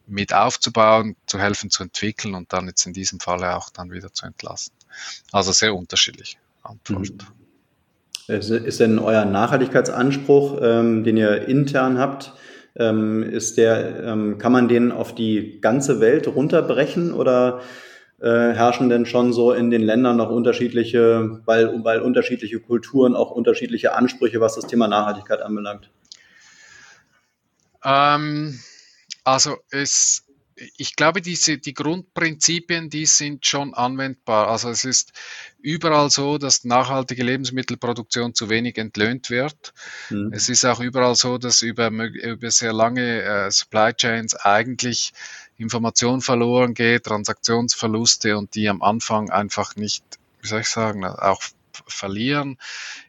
[0.07, 4.13] mit aufzubauen, zu helfen, zu entwickeln und dann jetzt in diesem Falle auch dann wieder
[4.13, 4.73] zu entlassen.
[5.33, 6.39] Also sehr unterschiedlich.
[6.63, 7.11] Antwort.
[7.11, 8.35] Mhm.
[8.35, 12.33] Ist denn euer Nachhaltigkeitsanspruch, ähm, den ihr intern habt,
[12.77, 17.61] ähm, ist der, ähm, kann man den auf die ganze Welt runterbrechen oder
[18.21, 23.31] äh, herrschen denn schon so in den Ländern noch unterschiedliche, weil, weil unterschiedliche Kulturen auch
[23.31, 25.91] unterschiedliche Ansprüche, was das Thema Nachhaltigkeit anbelangt?
[27.83, 28.59] Ähm,
[29.25, 30.25] also es,
[30.77, 34.49] ich glaube, diese, die Grundprinzipien, die sind schon anwendbar.
[34.49, 35.13] Also es ist
[35.61, 39.73] überall so, dass nachhaltige Lebensmittelproduktion zu wenig entlöhnt wird.
[40.11, 40.33] Mhm.
[40.33, 45.13] Es ist auch überall so, dass über, über sehr lange äh, Supply Chains eigentlich
[45.61, 50.03] Information verloren geht, Transaktionsverluste und die am Anfang einfach nicht,
[50.41, 51.43] wie soll ich sagen, auch
[51.87, 52.59] verlieren.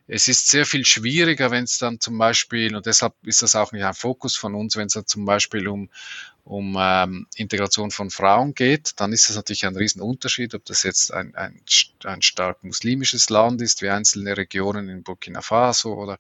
[0.08, 3.72] Es ist sehr viel schwieriger, wenn es dann zum Beispiel, und deshalb ist das auch
[3.72, 5.90] nicht ein Fokus von uns, wenn es dann zum Beispiel um,
[6.44, 11.14] um ähm, Integration von Frauen geht, dann ist das natürlich ein Riesenunterschied, ob das jetzt
[11.14, 11.62] ein, ein,
[12.04, 16.18] ein stark muslimisches Land ist, wie einzelne Regionen in Burkina Faso oder,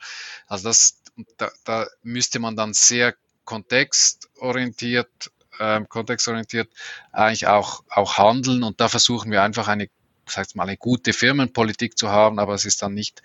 [0.47, 0.97] also das,
[1.38, 5.32] da, da müsste man dann sehr kontextorientiert
[5.62, 6.70] ähm, kontextorientiert
[7.12, 9.88] eigentlich auch, auch handeln und da versuchen wir einfach eine
[10.26, 13.22] sag mal, eine gute Firmenpolitik zu haben, aber es ist dann nicht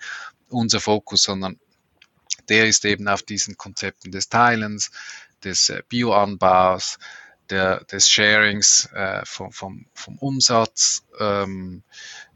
[0.49, 1.59] unser Fokus, sondern
[2.49, 4.91] der ist eben auf diesen Konzepten des Teilens,
[5.43, 6.97] des äh, Bioanbaus,
[7.49, 11.83] der, des Sharings äh, vom, vom, vom Umsatz, ähm,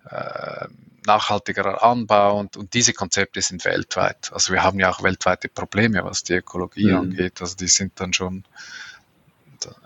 [0.10, 0.68] äh,
[1.06, 4.32] nachhaltigerer Anbau und, und diese Konzepte sind weltweit.
[4.34, 6.98] Also wir haben ja auch weltweite Probleme, was die Ökologie mhm.
[6.98, 7.42] angeht.
[7.42, 8.44] Also die sind dann schon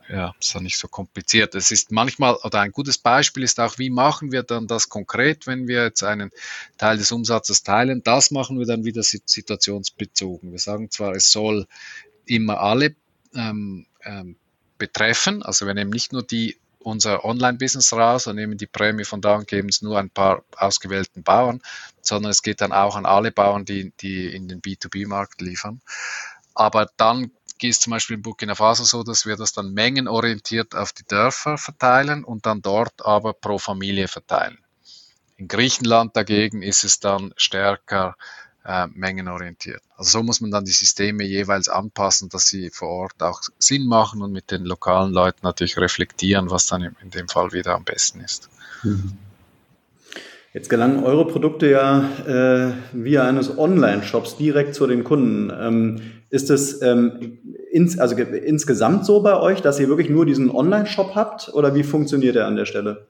[0.10, 1.56] ja, ist ja nicht so kompliziert.
[1.56, 5.48] Es ist manchmal, oder ein gutes Beispiel ist auch, wie machen wir dann das konkret,
[5.48, 6.32] wenn wir jetzt einen
[6.78, 8.04] Teil des Umsatzes teilen?
[8.04, 10.52] Das machen wir dann wieder situationsbezogen.
[10.52, 11.68] Wir sagen zwar, es soll
[12.26, 12.96] immer alle
[13.34, 14.36] ähm, ähm,
[14.78, 19.20] betreffen, also wir nehmen nicht nur die unser Online-Business raus und nehmen die Prämie von
[19.20, 21.62] da und geben es nur ein paar ausgewählten Bauern,
[22.02, 25.82] sondern es geht dann auch an alle Bauern, die, die in den B2B-Markt liefern.
[26.56, 27.32] Aber dann
[27.62, 31.58] ist zum Beispiel in Burkina Faso so, dass wir das dann mengenorientiert auf die Dörfer
[31.58, 34.58] verteilen und dann dort aber pro Familie verteilen.
[35.38, 38.16] In Griechenland dagegen ist es dann stärker
[38.64, 39.82] äh, mengenorientiert.
[39.98, 43.86] Also so muss man dann die Systeme jeweils anpassen, dass sie vor Ort auch Sinn
[43.86, 47.84] machen und mit den lokalen Leuten natürlich reflektieren, was dann in dem Fall wieder am
[47.84, 48.50] besten ist.
[48.84, 49.18] Mhm.
[50.56, 55.52] Jetzt gelangen eure Produkte ja äh, via eines Online-Shops direkt zu den Kunden.
[55.54, 57.40] Ähm, ist es ähm,
[57.74, 61.84] ins, also insgesamt so bei euch, dass ihr wirklich nur diesen Online-Shop habt oder wie
[61.84, 63.10] funktioniert der an der Stelle?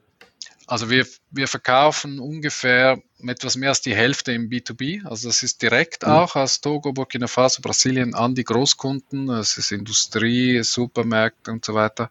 [0.66, 2.98] Also wir, wir verkaufen ungefähr
[3.30, 5.06] etwas mehr als die Hälfte im B2B.
[5.06, 6.12] Also das ist direkt mhm.
[6.12, 9.28] auch aus Togo, Burkina Faso, Brasilien an die Großkunden.
[9.28, 12.10] Das ist Industrie, Supermärkte und so weiter.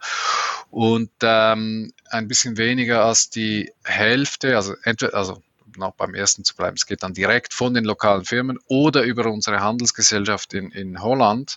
[0.70, 5.42] Und ähm, ein bisschen weniger als die Hälfte, also entweder, also
[5.76, 6.76] noch beim ersten zu bleiben.
[6.76, 11.56] Es geht dann direkt von den lokalen Firmen oder über unsere Handelsgesellschaft in, in Holland,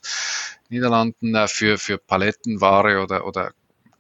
[0.70, 3.54] Niederlanden äh, für, für Palettenware oder, oder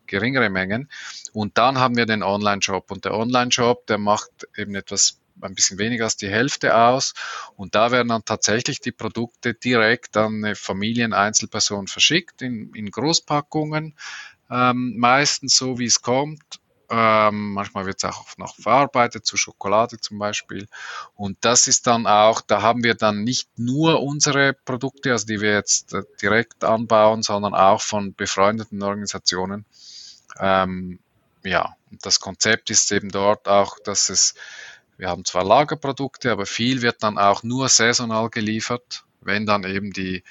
[0.08, 0.89] geringere Mengen.
[1.34, 2.91] Und dann haben wir den Online-Shop.
[2.91, 7.14] Und der Online-Shop, der macht eben etwas ein bisschen weniger als die Hälfte aus.
[7.56, 12.92] Und da werden dann tatsächlich die Produkte direkt an eine Familien, Einzelperson verschickt in, in
[12.92, 13.96] Großpackungen.
[14.50, 16.60] Ähm, meistens so, wie es kommt.
[16.90, 20.68] Ähm, manchmal wird es auch noch verarbeitet, zu Schokolade zum Beispiel.
[21.16, 25.42] Und das ist dann auch, da haben wir dann nicht nur unsere Produkte, also die
[25.42, 29.66] wir jetzt äh, direkt anbauen, sondern auch von befreundeten Organisationen.
[30.40, 31.00] Ähm,
[31.44, 34.36] ja, und das Konzept ist eben dort auch, dass es,
[34.98, 39.93] wir haben zwar Lagerprodukte, aber viel wird dann auch nur saisonal geliefert, wenn dann eben
[39.93, 40.24] die,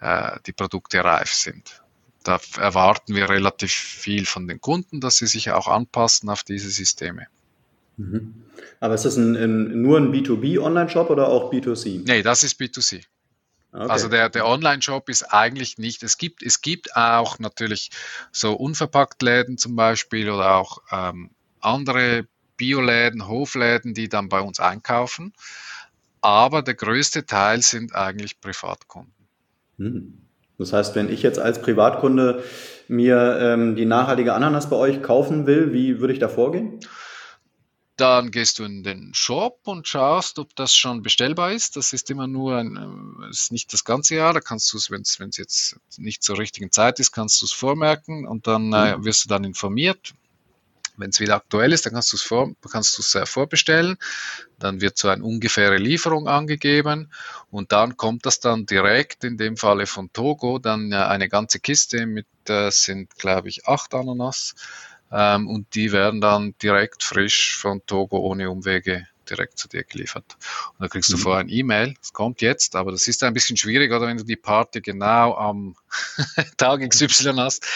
[0.00, 1.84] äh, die Produkte reif sind
[2.24, 6.70] da erwarten wir relativ viel von den Kunden, dass sie sich auch anpassen auf diese
[6.70, 7.26] Systeme.
[7.96, 8.34] Mhm.
[8.80, 12.02] Aber ist das ein, ein, nur ein B2B-Online-Shop oder auch B2C?
[12.04, 13.04] Nee, das ist B2C.
[13.72, 13.86] Okay.
[13.90, 17.90] Also der, der Online-Shop ist eigentlich nicht, es gibt, es gibt auch natürlich
[18.32, 22.26] so unverpackt Läden zum Beispiel oder auch ähm, andere
[22.56, 25.32] Bioläden, Hofläden, die dann bei uns einkaufen.
[26.20, 29.12] Aber der größte Teil sind eigentlich Privatkunden.
[29.78, 30.18] Hm.
[30.58, 32.42] Das heißt, wenn ich jetzt als Privatkunde
[32.88, 36.80] mir ähm, die nachhaltige Ananas bei euch kaufen will, wie würde ich da vorgehen?
[37.96, 41.76] Dann gehst du in den Shop und schaust, ob das schon bestellbar ist.
[41.76, 42.76] Das ist immer nur ein,
[43.22, 44.32] äh, ist nicht das ganze Jahr.
[44.32, 47.52] Da kannst du es, wenn es jetzt nicht zur richtigen Zeit ist, kannst du es
[47.52, 49.04] vormerken und dann äh, mhm.
[49.04, 50.14] wirst du dann informiert.
[50.96, 53.96] Wenn es wieder aktuell ist, dann kannst du es vor, kannst du es äh, vorbestellen.
[54.58, 57.10] Dann wird so eine ungefähre Lieferung angegeben
[57.50, 61.60] und dann kommt das dann direkt, in dem Falle von Togo, dann äh, eine ganze
[61.60, 64.54] Kiste mit, äh, sind glaube ich acht Ananas
[65.10, 70.36] ähm, und die werden dann direkt frisch von Togo ohne Umwege direkt zu dir geliefert.
[70.72, 71.20] Und da kriegst du mhm.
[71.20, 74.24] vorher ein E-Mail, es kommt jetzt, aber das ist ein bisschen schwierig, oder wenn du
[74.24, 75.76] die Party genau am
[76.56, 77.66] Tag XY hast,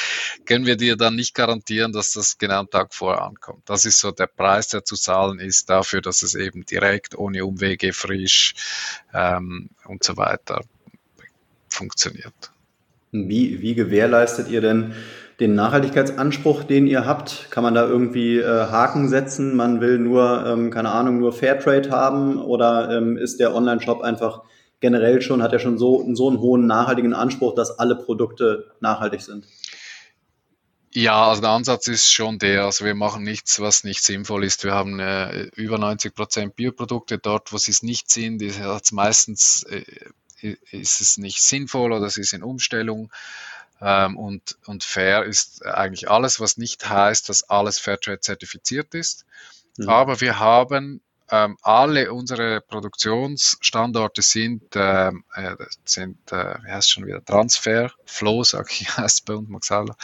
[0.45, 3.63] können wir dir dann nicht garantieren, dass das genau am Tag vorher ankommt.
[3.67, 7.45] Das ist so der Preis, der zu zahlen ist dafür, dass es eben direkt ohne
[7.45, 8.55] Umwege frisch
[9.13, 10.65] ähm, und so weiter
[11.69, 12.53] funktioniert.
[13.13, 14.95] Wie, wie gewährleistet ihr denn
[15.41, 17.51] den Nachhaltigkeitsanspruch, den ihr habt?
[17.51, 19.55] Kann man da irgendwie äh, Haken setzen?
[19.57, 24.43] Man will nur, ähm, keine Ahnung, nur Fairtrade haben oder ähm, ist der Online-Shop einfach
[24.81, 29.21] generell schon, hat er schon so, so einen hohen nachhaltigen Anspruch, dass alle Produkte nachhaltig
[29.21, 29.45] sind?
[30.93, 34.65] Ja, also der Ansatz ist schon der, also wir machen nichts, was nicht sinnvoll ist.
[34.65, 39.65] Wir haben äh, über 90 Prozent Bioprodukte dort, wo sie es nicht sind, ist meistens
[39.65, 39.85] äh,
[40.71, 43.11] ist es nicht sinnvoll oder es ist in Umstellung.
[43.81, 49.25] Ähm, und, und fair ist eigentlich alles, was nicht heißt, dass alles Fairtrade zertifiziert ist.
[49.77, 49.89] Mhm.
[49.89, 51.01] Aber wir haben
[51.31, 55.55] ähm, alle unsere Produktionsstandorte sind, ähm, äh,
[55.85, 59.97] sind äh, wie heißt schon wieder, Transfer, Flow, sag ich, heißt bei uns Maxala,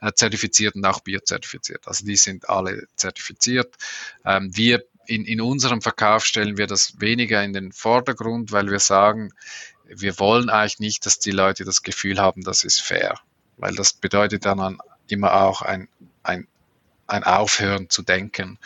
[0.00, 1.86] äh, zertifiziert und auch biozertifiziert.
[1.86, 3.76] Also die sind alle zertifiziert.
[4.24, 8.78] Ähm, wir in, in unserem Verkauf stellen wir das weniger in den Vordergrund, weil wir
[8.78, 9.32] sagen,
[9.94, 13.18] wir wollen eigentlich nicht, dass die Leute das Gefühl haben, das ist fair,
[13.56, 14.78] weil das bedeutet dann
[15.08, 15.88] immer auch ein,
[16.22, 16.46] ein,
[17.06, 18.58] ein Aufhören zu denken.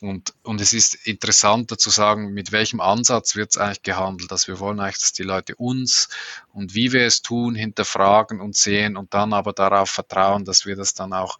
[0.00, 4.30] Und, und es ist interessanter zu sagen, mit welchem Ansatz wird es eigentlich gehandelt.
[4.30, 6.08] Dass wir wollen eigentlich, dass die Leute uns
[6.54, 10.74] und wie wir es tun, hinterfragen und sehen und dann aber darauf vertrauen, dass wir
[10.74, 11.38] das dann auch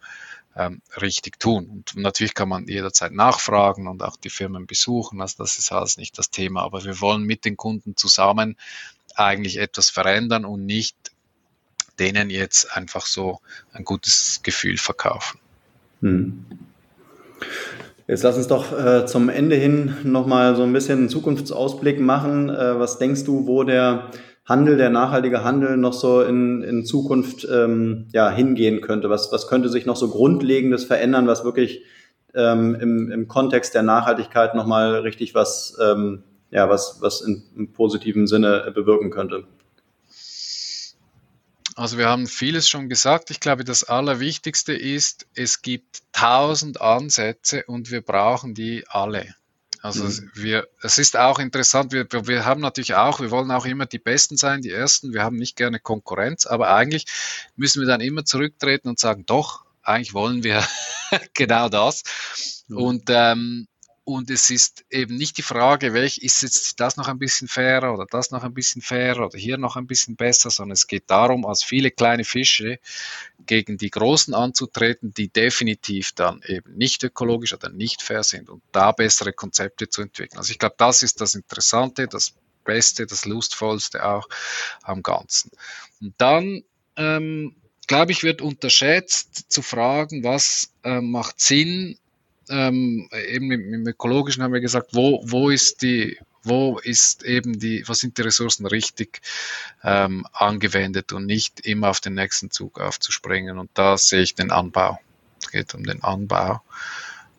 [0.55, 1.67] ähm, richtig tun.
[1.69, 5.21] Und natürlich kann man jederzeit nachfragen und auch die Firmen besuchen.
[5.21, 6.61] Also das ist alles nicht das Thema.
[6.61, 8.57] Aber wir wollen mit den Kunden zusammen
[9.17, 10.95] eigentlich etwas verändern und nicht
[11.99, 13.39] denen jetzt einfach so
[13.73, 15.39] ein gutes Gefühl verkaufen.
[16.01, 16.45] Hm.
[18.07, 22.49] Jetzt lass uns doch äh, zum Ende hin nochmal so ein bisschen einen Zukunftsausblick machen.
[22.49, 24.11] Äh, was denkst du, wo der
[24.45, 29.09] Handel, der nachhaltige Handel noch so in, in Zukunft ähm, ja, hingehen könnte?
[29.09, 31.83] Was, was könnte sich noch so Grundlegendes verändern, was wirklich
[32.33, 37.71] ähm, im, im Kontext der Nachhaltigkeit nochmal richtig was ähm, ja, was, was in, im
[37.73, 39.47] positiven Sinne bewirken könnte.
[41.75, 43.31] Also wir haben vieles schon gesagt.
[43.31, 49.33] Ich glaube, das Allerwichtigste ist, es gibt tausend Ansätze und wir brauchen die alle.
[49.81, 50.29] Also mhm.
[50.35, 53.97] wir, es ist auch interessant, wir, wir haben natürlich auch, wir wollen auch immer die
[53.97, 57.07] Besten sein, die Ersten, wir haben nicht gerne Konkurrenz, aber eigentlich
[57.55, 60.63] müssen wir dann immer zurücktreten und sagen, doch, eigentlich wollen wir
[61.33, 62.03] genau das.
[62.67, 62.77] Mhm.
[62.77, 63.67] Und ähm,
[64.03, 67.93] und es ist eben nicht die Frage, welch ist jetzt das noch ein bisschen fairer
[67.93, 71.03] oder das noch ein bisschen fairer oder hier noch ein bisschen besser, sondern es geht
[71.07, 72.79] darum, als viele kleine Fische
[73.45, 78.63] gegen die großen anzutreten, die definitiv dann eben nicht ökologisch oder nicht fair sind und
[78.71, 80.39] da bessere Konzepte zu entwickeln.
[80.39, 82.33] Also ich glaube, das ist das Interessante, das
[82.63, 84.27] Beste, das Lustvollste auch
[84.83, 85.51] am Ganzen.
[85.99, 86.63] Und dann
[86.95, 87.55] ähm,
[87.87, 91.97] glaube ich, wird unterschätzt zu fragen, was äh, macht Sinn
[92.51, 97.87] ähm, eben im, Ökologischen haben wir gesagt, wo, wo ist die, wo ist eben die,
[97.87, 99.21] was sind die Ressourcen richtig
[99.83, 103.57] ähm, angewendet und nicht immer auf den nächsten Zug aufzuspringen.
[103.57, 104.99] Und da sehe ich den Anbau.
[105.41, 106.61] Es geht um den Anbau.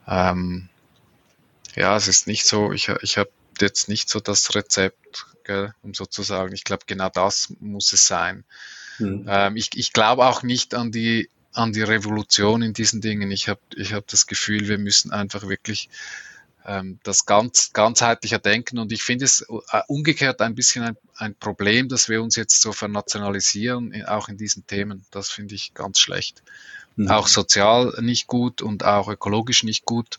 [0.09, 0.69] Ähm,
[1.75, 5.95] ja, es ist nicht so, ich, ich habe jetzt nicht so das Rezept, gell, um
[5.95, 8.45] sozusagen, ich glaube, genau das muss es sein.
[8.99, 9.27] Mhm.
[9.29, 13.31] Ähm, ich ich glaube auch nicht an die an die Revolution in diesen Dingen.
[13.31, 15.89] Ich habe ich hab das Gefühl, wir müssen einfach wirklich
[16.65, 18.79] ähm, das ganz ganzheitlicher denken.
[18.79, 22.61] Und ich finde es äh, umgekehrt ein bisschen ein, ein, Problem, dass wir uns jetzt
[22.61, 25.05] so vernationalisieren, in, auch in diesen Themen.
[25.11, 26.43] Das finde ich ganz schlecht.
[26.97, 27.09] Mhm.
[27.09, 30.19] Auch sozial nicht gut und auch ökologisch nicht gut.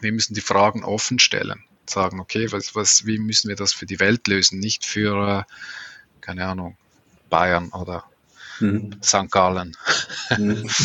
[0.00, 1.62] wir müssen die Fragen offen stellen.
[1.88, 4.58] Sagen, okay, was, was, wie müssen wir das für die Welt lösen?
[4.58, 6.76] Nicht für, äh, keine Ahnung,
[7.30, 8.04] Bayern oder
[8.60, 8.90] mhm.
[9.02, 9.30] St.
[9.30, 9.76] Gallen.
[10.36, 10.68] Mhm.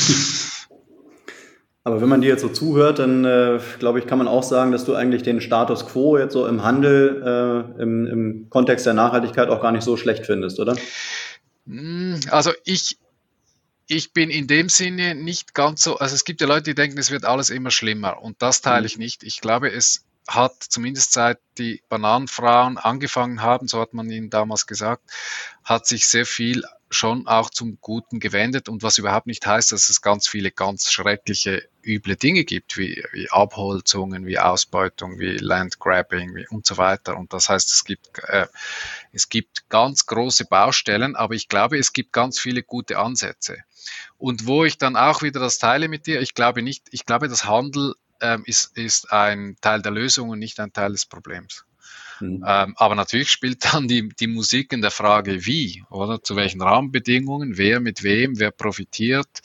[1.83, 4.71] Aber wenn man dir jetzt so zuhört, dann äh, glaube ich, kann man auch sagen,
[4.71, 7.23] dass du eigentlich den Status quo jetzt so im Handel,
[7.77, 10.75] äh, im, im Kontext der Nachhaltigkeit auch gar nicht so schlecht findest, oder?
[11.65, 12.99] Hm, also ich,
[13.87, 16.99] ich bin in dem Sinne nicht ganz so, also es gibt ja Leute, die denken,
[16.99, 19.03] es wird alles immer schlimmer und das teile ich mhm.
[19.03, 19.23] nicht.
[19.23, 24.67] Ich glaube, es hat zumindest seit die Bananenfrauen angefangen haben, so hat man ihnen damals
[24.67, 25.03] gesagt,
[25.63, 29.89] hat sich sehr viel schon auch zum Guten gewendet und was überhaupt nicht heißt, dass
[29.89, 36.35] es ganz viele ganz schreckliche, üble Dinge gibt, wie, wie Abholzungen, wie Ausbeutung, wie Landgrabbing
[36.35, 37.17] wie und so weiter.
[37.17, 38.47] Und das heißt, es gibt, äh,
[39.13, 43.57] es gibt ganz große Baustellen, aber ich glaube, es gibt ganz viele gute Ansätze.
[44.17, 47.29] Und wo ich dann auch wieder das teile mit dir, ich glaube nicht, ich glaube,
[47.29, 51.65] das Handel ähm, ist, ist ein Teil der Lösung und nicht ein Teil des Problems.
[52.21, 52.43] Mhm.
[52.47, 56.61] Ähm, aber natürlich spielt dann die, die Musik in der Frage, wie, oder zu welchen
[56.61, 59.41] Rahmenbedingungen, wer mit wem, wer profitiert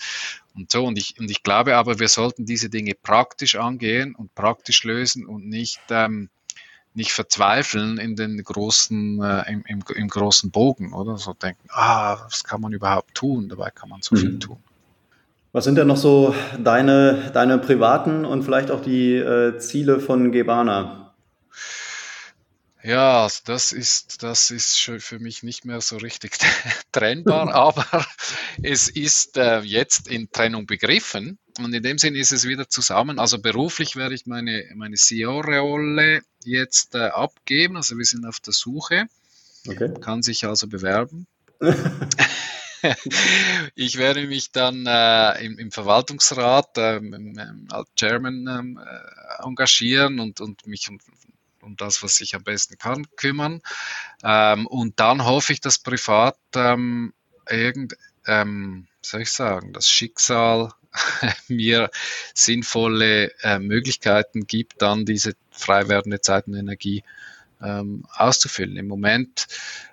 [0.55, 0.85] und so.
[0.85, 5.27] Und ich, und ich glaube aber, wir sollten diese Dinge praktisch angehen und praktisch lösen
[5.27, 6.29] und nicht, ähm,
[6.95, 11.19] nicht verzweifeln in den großen, äh, im, im, im, großen Bogen, oder?
[11.19, 13.49] So denken, ah, was kann man überhaupt tun?
[13.49, 14.21] Dabei kann man so mhm.
[14.21, 14.59] viel tun.
[15.53, 20.31] Was sind denn noch so deine, deine privaten und vielleicht auch die äh, Ziele von
[20.31, 21.06] Gebana?
[22.87, 26.39] Ja, also das ist, das ist schon für mich nicht mehr so richtig
[26.93, 28.07] trennbar, aber
[28.63, 33.19] es ist äh, jetzt in Trennung begriffen und in dem Sinne ist es wieder zusammen.
[33.19, 38.53] Also beruflich werde ich meine, meine CEO-Rolle jetzt äh, abgeben, also wir sind auf der
[38.53, 39.07] Suche,
[39.67, 39.93] okay.
[40.01, 41.27] kann sich also bewerben.
[43.75, 50.41] ich werde mich dann äh, im, im, Verwaltungsrat ähm, als Chairman ähm, äh, engagieren und,
[50.41, 51.01] und mich um,
[51.67, 53.61] um das, was ich am besten kann, kümmern.
[54.23, 57.13] Ähm, und dann hoffe ich, dass privat ähm,
[57.49, 57.97] irgend,
[58.27, 60.73] ähm, soll ich sagen, das Schicksal
[61.49, 61.91] mir
[62.35, 67.03] sinnvolle äh, Möglichkeiten gibt, dann diese frei werdende Zeit und Energie
[67.63, 68.77] ähm, auszufüllen.
[68.77, 69.47] Im Moment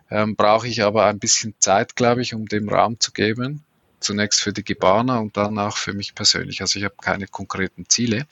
[0.09, 3.63] ähm, brauche ich aber ein bisschen Zeit, glaube ich, um dem Raum zu geben
[4.03, 6.61] zunächst für die Gebana und dann auch für mich persönlich.
[6.61, 8.27] Also ich habe keine konkreten Ziele.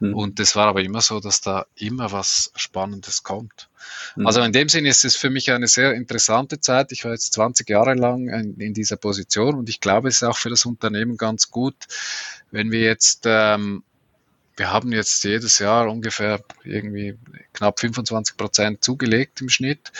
[0.00, 0.14] Mhm.
[0.14, 3.68] Und es war aber immer so, dass da immer was Spannendes kommt.
[4.16, 4.26] Mhm.
[4.26, 6.92] Also in dem Sinne ist es für mich eine sehr interessante Zeit.
[6.92, 10.22] Ich war jetzt 20 Jahre lang in, in dieser Position und ich glaube, es ist
[10.22, 11.76] auch für das Unternehmen ganz gut,
[12.50, 13.82] wenn wir jetzt ähm,
[14.56, 17.18] wir haben jetzt jedes Jahr ungefähr irgendwie
[17.52, 19.92] knapp 25 Prozent zugelegt im Schnitt.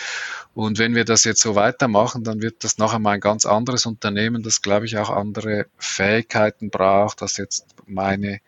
[0.53, 3.85] Und wenn wir das jetzt so weitermachen, dann wird das noch einmal ein ganz anderes
[3.85, 8.39] Unternehmen, das, glaube ich, auch andere Fähigkeiten braucht, als jetzt meine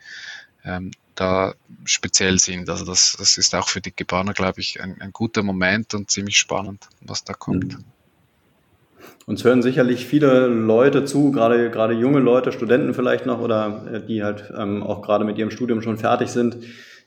[0.64, 1.56] ähm, da
[1.86, 2.70] speziell sind.
[2.70, 6.10] Also das, das ist auch für die Gebaner, glaube ich, ein, ein guter Moment und
[6.12, 7.74] ziemlich spannend, was da kommt.
[7.74, 7.84] Mhm.
[9.26, 14.02] Uns hören sicherlich viele Leute zu, gerade, gerade junge Leute, Studenten vielleicht noch oder äh,
[14.02, 16.58] die halt ähm, auch gerade mit ihrem Studium schon fertig sind,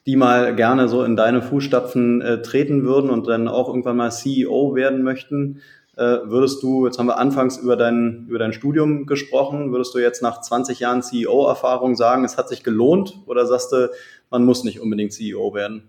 [0.07, 4.11] die mal gerne so in deine Fußstapfen äh, treten würden und dann auch irgendwann mal
[4.11, 5.61] CEO werden möchten.
[5.97, 9.99] Äh, würdest du, jetzt haben wir anfangs über dein, über dein Studium gesprochen, würdest du
[9.99, 13.91] jetzt nach 20 Jahren CEO-Erfahrung sagen, es hat sich gelohnt oder sagst du,
[14.31, 15.83] man muss nicht unbedingt CEO werden?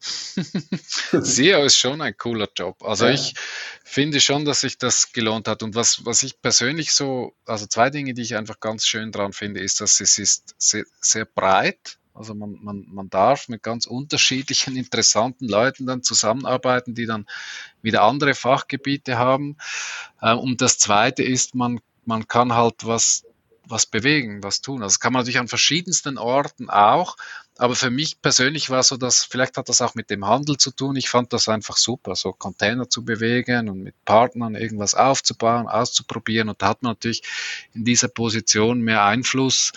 [1.12, 2.82] SEO ist schon ein cooler Job.
[2.82, 3.12] Also ja.
[3.12, 3.34] ich
[3.84, 5.62] finde schon, dass sich das gelohnt hat.
[5.62, 9.32] Und was, was ich persönlich so, also zwei Dinge, die ich einfach ganz schön dran
[9.32, 11.98] finde, ist, dass es ist sehr, sehr breit.
[12.14, 17.26] Also man, man, man darf mit ganz unterschiedlichen, interessanten Leuten dann zusammenarbeiten, die dann
[17.82, 19.58] wieder andere Fachgebiete haben.
[20.22, 23.24] Ähm, und das zweite ist, man, man kann halt was
[23.70, 24.82] was bewegen, was tun.
[24.82, 27.16] Also das kann man natürlich an verschiedensten Orten auch,
[27.60, 30.70] aber für mich persönlich war so, dass vielleicht hat das auch mit dem Handel zu
[30.70, 30.96] tun.
[30.96, 36.48] Ich fand das einfach super, so Container zu bewegen und mit Partnern irgendwas aufzubauen, auszuprobieren.
[36.48, 37.22] Und da hat man natürlich
[37.74, 39.72] in dieser Position mehr Einfluss.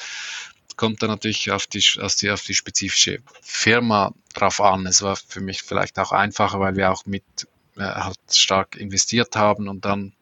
[0.77, 4.85] Kommt dann natürlich auf die, auf die, auf die spezifische Firma drauf an.
[4.85, 7.25] Es war für mich vielleicht auch einfacher, weil wir auch mit
[7.75, 10.13] äh, halt stark investiert haben und dann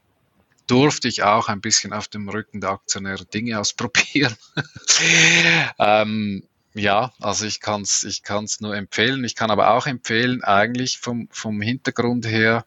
[0.65, 4.35] durfte ich auch ein bisschen auf dem Rücken der Aktionäre Dinge ausprobieren.
[5.77, 6.43] ähm,
[6.73, 9.23] ja, also ich kann es ich kann's nur empfehlen.
[9.23, 12.65] Ich kann aber auch empfehlen, eigentlich vom, vom Hintergrund her,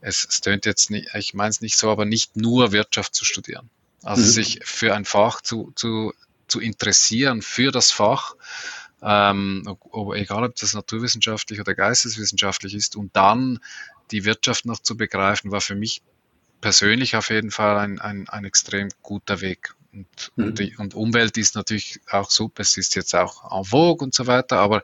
[0.00, 3.24] es, es tönt jetzt nicht, ich meine es nicht so, aber nicht nur Wirtschaft zu
[3.24, 3.70] studieren.
[4.02, 4.26] Also mhm.
[4.26, 6.12] sich für ein Fach zu, zu,
[6.48, 8.34] zu interessieren, für das Fach,
[9.02, 13.60] ähm, ob, egal ob das naturwissenschaftlich oder geisteswissenschaftlich ist, und dann
[14.10, 16.02] die Wirtschaft noch zu begreifen, war für mich
[16.60, 19.74] persönlich auf jeden Fall ein, ein, ein extrem guter Weg.
[19.92, 20.44] Und, mhm.
[20.44, 24.26] und, und, Umwelt ist natürlich auch super, es ist jetzt auch en vogue und so
[24.26, 24.82] weiter, aber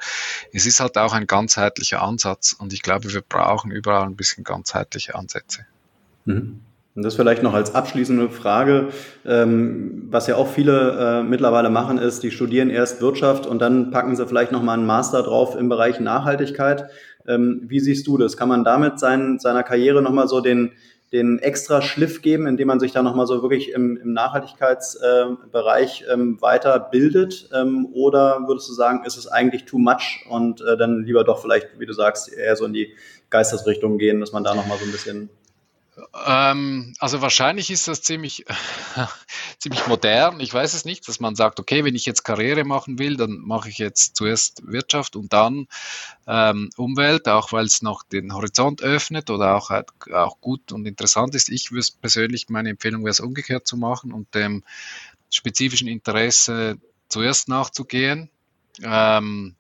[0.53, 4.43] es ist halt auch ein ganzheitlicher Ansatz und ich glaube, wir brauchen überall ein bisschen
[4.43, 5.65] ganzheitliche Ansätze.
[6.25, 6.61] Mhm.
[6.97, 8.89] Und das vielleicht noch als abschließende Frage,
[9.27, 13.91] ähm, was ja auch viele äh, mittlerweile machen, ist, die studieren erst Wirtschaft und dann
[13.91, 16.87] packen sie vielleicht nochmal einen Master drauf im Bereich Nachhaltigkeit.
[17.29, 18.39] Ähm, wie siehst du das?
[18.39, 20.73] Kann man damit sein, seiner Karriere nochmal so den,
[21.13, 26.13] den extra Schliff geben, indem man sich da nochmal so wirklich im, im Nachhaltigkeitsbereich äh,
[26.13, 27.49] ähm, weiterbildet?
[27.55, 31.41] Ähm, oder würdest du sagen, ist es eigentlich too much und äh, dann lieber doch
[31.41, 32.93] vielleicht, wie du sagst, eher so in die
[33.31, 35.31] Geistesrichtung gehen, dass man da nochmal so ein bisschen
[36.27, 38.45] ähm, also wahrscheinlich ist das ziemlich,
[39.59, 40.41] ziemlich modern.
[40.41, 43.39] Ich weiß es nicht, dass man sagt, okay, wenn ich jetzt Karriere machen will, dann
[43.39, 45.69] mache ich jetzt zuerst Wirtschaft und dann
[46.27, 49.71] ähm, Umwelt, auch weil es noch den Horizont öffnet oder auch,
[50.13, 51.49] auch gut und interessant ist.
[51.49, 54.65] Ich würde persönlich, meine Empfehlung wäre es umgekehrt zu machen und dem
[55.31, 56.79] spezifischen Interesse
[57.09, 58.29] zuerst nachzugehen.
[58.83, 59.55] Ähm,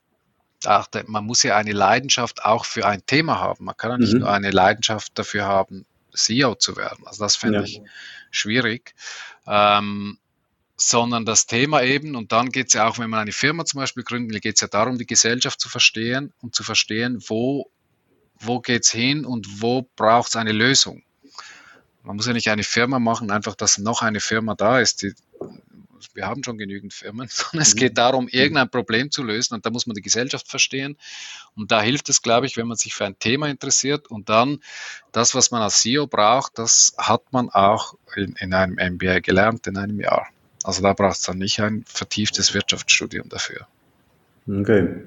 [1.06, 3.64] man muss ja eine Leidenschaft auch für ein Thema haben.
[3.64, 4.20] Man kann ja nicht mhm.
[4.20, 5.86] nur eine Leidenschaft dafür haben,
[6.16, 7.06] CEO zu werden.
[7.06, 7.64] Also das fände ja.
[7.64, 7.80] ich
[8.30, 8.94] schwierig.
[9.46, 10.18] Ähm,
[10.76, 13.80] sondern das Thema eben, und dann geht es ja auch, wenn man eine Firma zum
[13.80, 17.70] Beispiel gründen will, geht es ja darum, die Gesellschaft zu verstehen und zu verstehen, wo,
[18.38, 21.02] wo geht es hin und wo braucht es eine Lösung.
[22.02, 25.14] Man muss ja nicht eine Firma machen, einfach, dass noch eine Firma da ist, die
[26.14, 27.78] wir haben schon genügend Firmen, sondern es mhm.
[27.78, 28.30] geht darum, mhm.
[28.32, 30.96] irgendein Problem zu lösen und da muss man die Gesellschaft verstehen.
[31.54, 34.58] Und da hilft es, glaube ich, wenn man sich für ein Thema interessiert und dann
[35.12, 39.66] das, was man als CEO braucht, das hat man auch in, in einem MBA gelernt
[39.66, 40.28] in einem Jahr.
[40.64, 43.66] Also da braucht es dann nicht ein vertieftes Wirtschaftsstudium dafür.
[44.48, 45.02] Okay.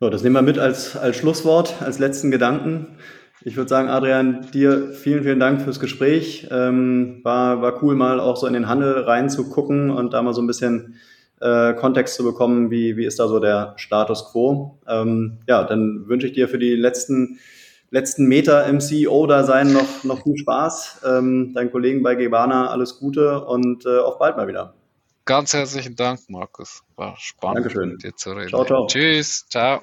[0.00, 2.98] So, das nehmen wir mit als, als Schlusswort, als letzten Gedanken.
[3.46, 6.48] Ich würde sagen, Adrian, dir vielen, vielen Dank fürs Gespräch.
[6.50, 10.42] Ähm, war, war cool, mal auch so in den Handel reinzugucken und da mal so
[10.42, 10.96] ein bisschen
[11.40, 14.80] äh, Kontext zu bekommen, wie, wie ist da so der Status quo.
[14.88, 17.38] Ähm, ja, dann wünsche ich dir für die letzten,
[17.92, 21.02] letzten Meter im CEO-Dasein noch, noch viel Spaß.
[21.06, 24.74] Ähm, deinen Kollegen bei Gebana alles Gute und äh, auf bald mal wieder.
[25.24, 26.82] Ganz herzlichen Dank, Markus.
[26.96, 27.90] War spannend, Dankeschön.
[27.90, 28.48] mit dir zu reden.
[28.48, 28.86] Ciao, ciao.
[28.88, 29.82] Tschüss, ciao.